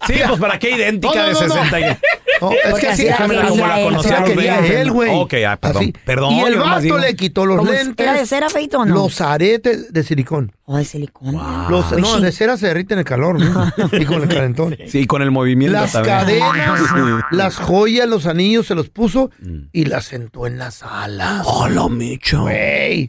Sí, 0.08 0.16
pues 0.28 0.40
para 0.40 0.58
qué 0.58 0.72
idéntica 0.76 1.14
No, 1.14 1.22
no, 1.22 1.28
de 1.28 1.34
no, 1.34 1.40
no. 1.42 1.54
60 1.54 1.80
y- 1.80 1.84
No, 1.84 2.52
es 2.52 2.58
Porque 2.72 2.82
que 2.82 2.88
así 2.88 3.08
así, 3.08 3.10
la 3.10 3.18
como 3.18 3.30
quería 3.52 3.68
la 3.68 3.80
él. 3.80 3.86
conocí 3.86 4.08
Así 4.08 4.16
a 4.16 4.20
los 4.22 4.30
quería 4.32 4.54
20. 4.60 4.82
él, 4.82 4.92
güey. 4.92 5.10
Ok, 5.14 5.34
ah, 5.48 5.58
perdón. 5.62 5.84
Así. 5.84 5.94
Perdón, 6.06 6.34
Y 6.34 6.42
el 6.42 6.56
vato 6.58 6.98
le 6.98 7.16
quitó 7.16 7.46
los 7.46 7.58
¿Cómo 7.60 7.72
es? 7.72 7.86
lentes. 7.86 8.08
¿Era 8.08 8.18
de 8.18 8.26
cera, 8.26 8.50
Feito, 8.50 8.80
o 8.80 8.86
no? 8.86 8.96
Los 8.96 9.22
aretes 9.22 9.94
de 9.94 10.04
silicón. 10.04 10.52
Oh, 10.66 10.78
de 10.78 10.86
silicón. 10.86 11.40
Los, 11.70 11.92
Uy, 11.92 12.02
no, 12.02 12.20
de 12.20 12.32
cera 12.32 12.58
se 12.58 12.68
derrite 12.68 12.94
en 12.96 13.00
el 13.00 13.06
calor, 13.06 13.40
¿no? 13.40 13.72
y 13.92 14.06
con 14.06 14.24
el 14.24 14.28
calentón. 14.28 14.76
Sí, 14.88 15.06
con 15.06 15.22
el 15.22 15.30
movimiento 15.30 15.80
Las 15.80 15.92
también. 15.92 16.16
cadenas, 16.18 17.22
las 17.32 17.58
joyas, 17.58 18.08
los 18.08 18.26
anillos 18.26 18.66
se 18.66 18.74
los 18.76 18.90
puso 18.90 19.30
Mm. 19.40 19.68
y 19.72 19.86
las 19.86 20.06
sentó 20.06 20.48
en 20.48 20.58
la 20.58 20.72
sala. 20.72 21.44
Hola, 21.46 21.88
Micho. 21.90 22.42
Güey. 22.42 23.01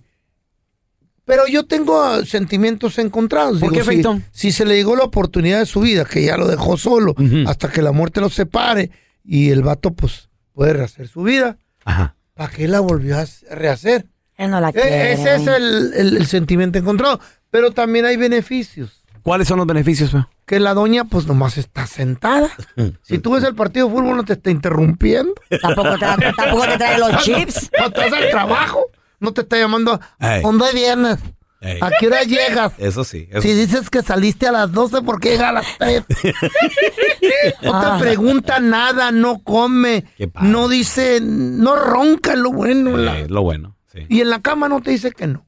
Pero 1.24 1.46
yo 1.46 1.64
tengo 1.64 2.02
ah, 2.02 2.24
sentimientos 2.24 2.98
encontrados. 2.98 3.60
¿Por 3.60 3.70
Digo, 3.72 3.84
qué, 3.84 3.90
si- 3.90 3.96
Feito? 3.96 4.20
Si, 4.32 4.52
se 4.52 4.64
le 4.64 4.74
llegó 4.76 4.96
la 4.96 5.04
oportunidad 5.04 5.60
de 5.60 5.66
su 5.66 5.80
vida, 5.80 6.04
que 6.04 6.22
ya 6.24 6.36
lo 6.36 6.48
dejó 6.48 6.76
solo, 6.76 7.14
hasta 7.46 7.70
que 7.70 7.80
la 7.82 7.92
muerte 7.92 8.20
lo 8.20 8.28
separe, 8.28 8.90
y 9.24 9.50
el 9.50 9.62
vato, 9.62 9.92
pues, 9.92 10.28
puede 10.52 10.72
rehacer 10.72 11.06
su 11.08 11.22
vida, 11.22 11.58
Ajá. 11.84 12.16
¿para 12.34 12.50
qué 12.52 12.66
la 12.66 12.80
volvió 12.80 13.18
a 13.18 13.22
hacer- 13.22 13.48
rehacer? 13.56 14.06
Él 14.36 14.50
no 14.50 14.60
la 14.60 14.70
E- 14.70 14.72
quiere. 14.72 15.12
ese 15.12 15.36
es 15.36 15.46
el, 15.46 15.92
el- 15.94 16.16
el 16.16 16.26
sentimiento 16.26 16.78
encontrado. 16.78 17.20
Pero 17.50 17.70
también 17.70 18.04
hay 18.06 18.16
beneficios. 18.16 19.04
¿Cuáles 19.22 19.46
son 19.46 19.58
los 19.58 19.66
beneficios, 19.68 20.10
feo? 20.10 20.28
Que 20.46 20.58
la 20.58 20.74
doña, 20.74 21.04
pues, 21.04 21.26
nomás 21.28 21.56
está 21.56 21.86
sentada. 21.86 22.50
Si 23.04 23.18
tú 23.18 23.32
ves 23.34 23.44
el 23.44 23.54
partido 23.54 23.86
de 23.86 23.94
fútbol, 23.94 24.16
no 24.16 24.24
te 24.24 24.32
está 24.32 24.50
interrumpiendo. 24.50 25.32
Tampoco 25.60 25.92
te, 25.98 26.06
tampoco 26.36 26.64
te 26.66 26.76
trae 26.78 26.98
los 26.98 27.16
chips. 27.22 27.70
Cuando 27.78 28.00
estás 28.02 28.20
al 28.20 28.30
trabajo, 28.30 28.86
no 29.22 29.32
te 29.32 29.40
está 29.42 29.56
llamando. 29.58 29.98
Ey. 30.20 30.42
¿Dónde 30.42 30.66
vienes? 30.74 31.18
Ey. 31.60 31.78
¿A 31.80 31.90
qué 31.98 32.08
hora 32.08 32.22
llegas? 32.24 32.72
Eso 32.78 33.04
sí. 33.04 33.28
eso 33.30 33.40
Si 33.40 33.52
dices 33.54 33.88
que 33.88 34.02
saliste 34.02 34.48
a 34.48 34.52
las 34.52 34.72
12, 34.72 35.02
¿por 35.02 35.20
qué 35.20 35.30
llega 35.30 35.50
a 35.50 35.52
las 35.52 35.66
3? 35.78 36.02
No 37.62 37.72
Ah. 37.74 37.96
te 37.98 38.04
pregunta 38.04 38.58
nada, 38.60 39.10
no 39.12 39.38
come, 39.42 40.04
no 40.40 40.68
dice, 40.68 41.20
no 41.22 41.76
ronca 41.76 42.34
lo 42.36 42.50
bueno. 42.52 42.90
sí, 42.96 43.02
la- 43.02 43.18
es 43.20 43.30
lo 43.30 43.42
bueno. 43.42 43.76
sí. 43.92 44.00
y 44.08 44.20
en 44.20 44.30
la 44.30 44.40
cama 44.40 44.68
no 44.68 44.80
te 44.80 44.90
dice 44.90 45.12
que 45.12 45.26
no. 45.28 45.46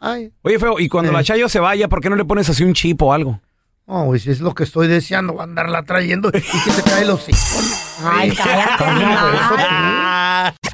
Ay, 0.00 0.32
Oye, 0.42 0.58
feo, 0.58 0.78
y 0.78 0.88
cuando 0.88 1.10
Eh. 1.10 1.14
la 1.14 1.24
Chayo 1.24 1.48
se 1.48 1.60
vaya, 1.60 1.88
¿por 1.88 2.00
qué 2.02 2.10
no 2.10 2.16
le 2.16 2.24
pones 2.26 2.48
así 2.50 2.62
un 2.62 2.74
chip 2.74 3.00
o 3.02 3.12
algo? 3.14 3.40
no, 3.86 4.04
güey, 4.06 4.18
si 4.20 4.30
es 4.30 4.40
lo 4.40 4.54
que 4.54 4.64
estoy 4.64 4.86
deseando, 4.88 5.40
andarla 5.40 5.82
trayendo 5.82 6.28
y 6.28 6.32
que 6.32 6.70
se 6.70 6.82
cae 6.82 7.04
los 7.06 7.26
hijos. 7.28 7.98
Ay, 8.04 8.30
cállate, 8.34 8.84